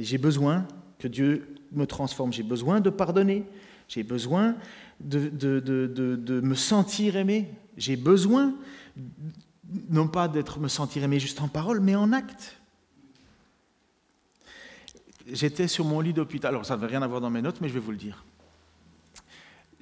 [0.02, 0.66] J'ai besoin
[0.98, 3.44] que Dieu me transforme, j'ai besoin de pardonner,
[3.88, 4.56] j'ai besoin
[5.00, 8.54] de, me sentir aimé, j'ai besoin
[9.88, 12.60] non pas d'être me sentir aimé juste en parole, mais en acte
[15.32, 16.50] j'étais sur mon lit d'hôpital.
[16.50, 18.24] Alors, ça n'avait rien à voir dans mes notes, mais je vais vous le dire.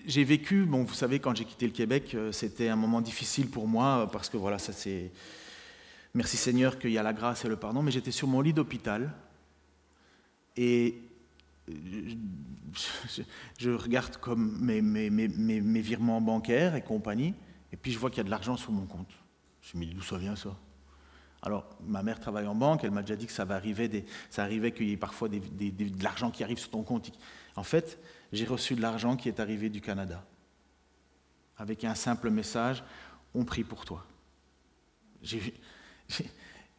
[0.07, 3.49] J'ai vécu, bon, vous savez, quand j'ai quitté le Québec, euh, c'était un moment difficile
[3.49, 5.11] pour moi, euh, parce que voilà, ça c'est.
[6.15, 8.55] Merci Seigneur qu'il y a la grâce et le pardon, mais j'étais sur mon lit
[8.55, 9.13] d'hôpital
[10.59, 11.01] et
[13.59, 17.33] je, regarde comme mes, virements bancaires et compagnie,
[17.73, 19.13] et puis je vois qu'il y a de l'argent sur mon compte.
[19.63, 20.57] Je me dis, d'où ça vient ça?
[21.43, 24.05] Alors, ma mère travaille en banque, elle m'a déjà dit que ça, va arriver des,
[24.31, 27.13] ça arrivait qu'il y ait parfois de l'argent qui arrive sur ton compte.
[27.55, 28.01] En fait,
[28.33, 30.25] j'ai reçu de l'argent qui est arrivé du Canada,
[31.57, 32.83] avec un simple message,
[33.33, 34.05] on prie pour toi.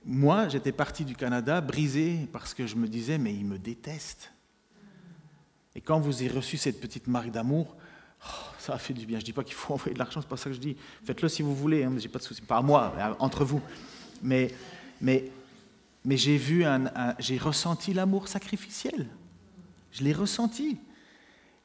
[0.05, 4.31] Moi, j'étais parti du Canada brisé parce que je me disais, mais il me déteste.
[5.75, 7.75] Et quand vous avez reçu cette petite marque d'amour,
[8.25, 9.19] oh, ça a fait du bien.
[9.19, 10.75] Je ne dis pas qu'il faut envoyer de l'argent, c'est pas ça que je dis.
[11.03, 12.41] Faites-le si vous voulez, hein, j'ai pas de souci.
[12.41, 13.61] Pas à moi, entre vous
[14.21, 14.53] mais,
[15.01, 15.31] mais,
[16.03, 16.65] mais j'ai vu,
[17.19, 19.07] j'ai ressenti l'amour sacrificiel.
[19.91, 20.77] Je l'ai ressenti.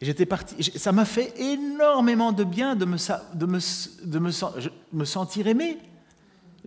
[0.00, 0.62] J'étais parti.
[0.62, 5.78] Ça m'a fait énormément de bien de me sentir aimé.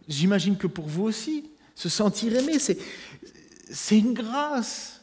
[0.07, 4.99] J'imagine que pour vous aussi, se sentir aimé, c'est, une grâce.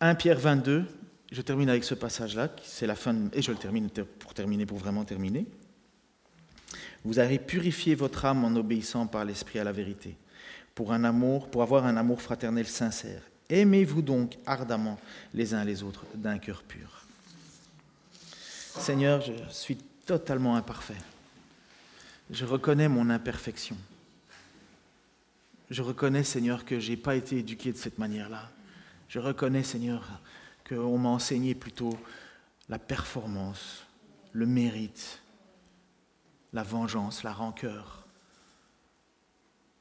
[0.00, 0.84] 1 Pierre 22,
[1.30, 4.78] je termine avec ce passage-là, c'est la fin, et je le termine pour terminer, pour
[4.78, 5.46] vraiment terminer.
[7.04, 10.16] Vous avez purifié votre âme en obéissant par l'esprit à la vérité,
[10.74, 13.22] pour un amour, pour avoir un amour fraternel sincère.
[13.48, 14.98] Aimez-vous donc ardemment
[15.32, 17.06] les uns les autres d'un cœur pur.
[18.80, 20.96] Seigneur, je suis totalement imparfait.
[22.34, 23.76] Je reconnais mon imperfection.
[25.70, 28.50] Je reconnais, Seigneur, que je n'ai pas été éduqué de cette manière-là.
[29.08, 30.20] Je reconnais, Seigneur,
[30.68, 31.96] qu'on m'a enseigné plutôt
[32.68, 33.84] la performance,
[34.32, 35.22] le mérite,
[36.52, 38.04] la vengeance, la rancœur.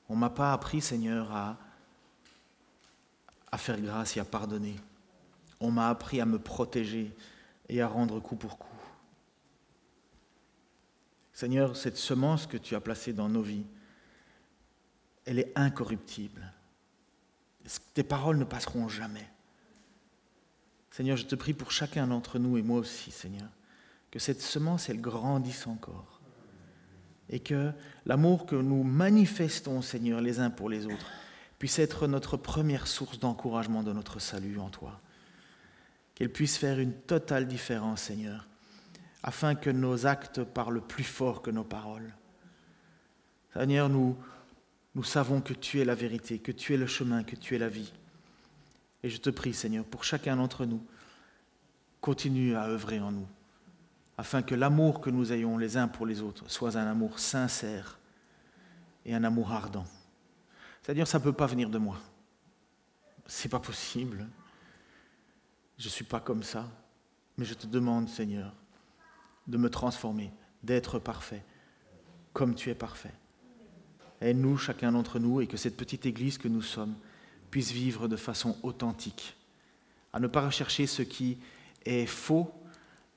[0.07, 1.57] On ne m'a pas appris, Seigneur, à,
[3.51, 4.75] à faire grâce et à pardonner.
[5.59, 7.15] On m'a appris à me protéger
[7.67, 8.72] et à rendre coup pour coup.
[11.33, 13.65] Seigneur, cette semence que tu as placée dans nos vies,
[15.25, 16.53] elle est incorruptible.
[17.93, 19.27] Tes paroles ne passeront jamais.
[20.91, 23.49] Seigneur, je te prie pour chacun d'entre nous et moi aussi, Seigneur,
[24.11, 26.21] que cette semence, elle grandisse encore.
[27.29, 27.71] Et que
[28.05, 31.11] l'amour que nous manifestons, Seigneur, les uns pour les autres,
[31.57, 35.01] puisse être notre première source d'encouragement de notre salut en toi.
[36.13, 38.47] Qu'elle puisse faire une totale différence, Seigneur,
[39.23, 42.13] afin que nos actes parlent plus fort que nos paroles.
[43.53, 44.17] Seigneur, nous,
[44.95, 47.57] nous savons que tu es la vérité, que tu es le chemin, que tu es
[47.57, 47.93] la vie.
[49.01, 50.85] Et je te prie, Seigneur, pour chacun d'entre nous,
[52.01, 53.27] continue à œuvrer en nous,
[54.17, 57.97] afin que l'amour que nous ayons les uns pour les autres soit un amour sincère
[59.05, 59.85] et un amour ardent.
[60.81, 61.97] C'est-à-dire, ça ne peut pas venir de moi.
[63.25, 64.27] C'est pas possible.
[65.77, 66.69] Je ne suis pas comme ça.
[67.37, 68.53] Mais je te demande, Seigneur,
[69.47, 70.31] de me transformer,
[70.63, 71.43] d'être parfait,
[72.33, 73.13] comme tu es parfait.
[74.21, 76.95] Aide-nous, chacun d'entre nous, et que cette petite Église que nous sommes
[77.51, 79.35] puisse vivre de façon authentique,
[80.13, 81.37] à ne pas rechercher ce qui
[81.85, 82.51] est faux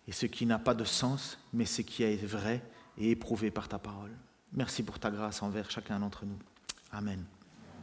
[0.09, 2.63] et ce qui n'a pas de sens, mais ce qui est vrai
[2.99, 4.13] et éprouvé par ta parole.
[4.53, 6.39] Merci pour ta grâce envers chacun d'entre nous.
[6.93, 7.25] Amen.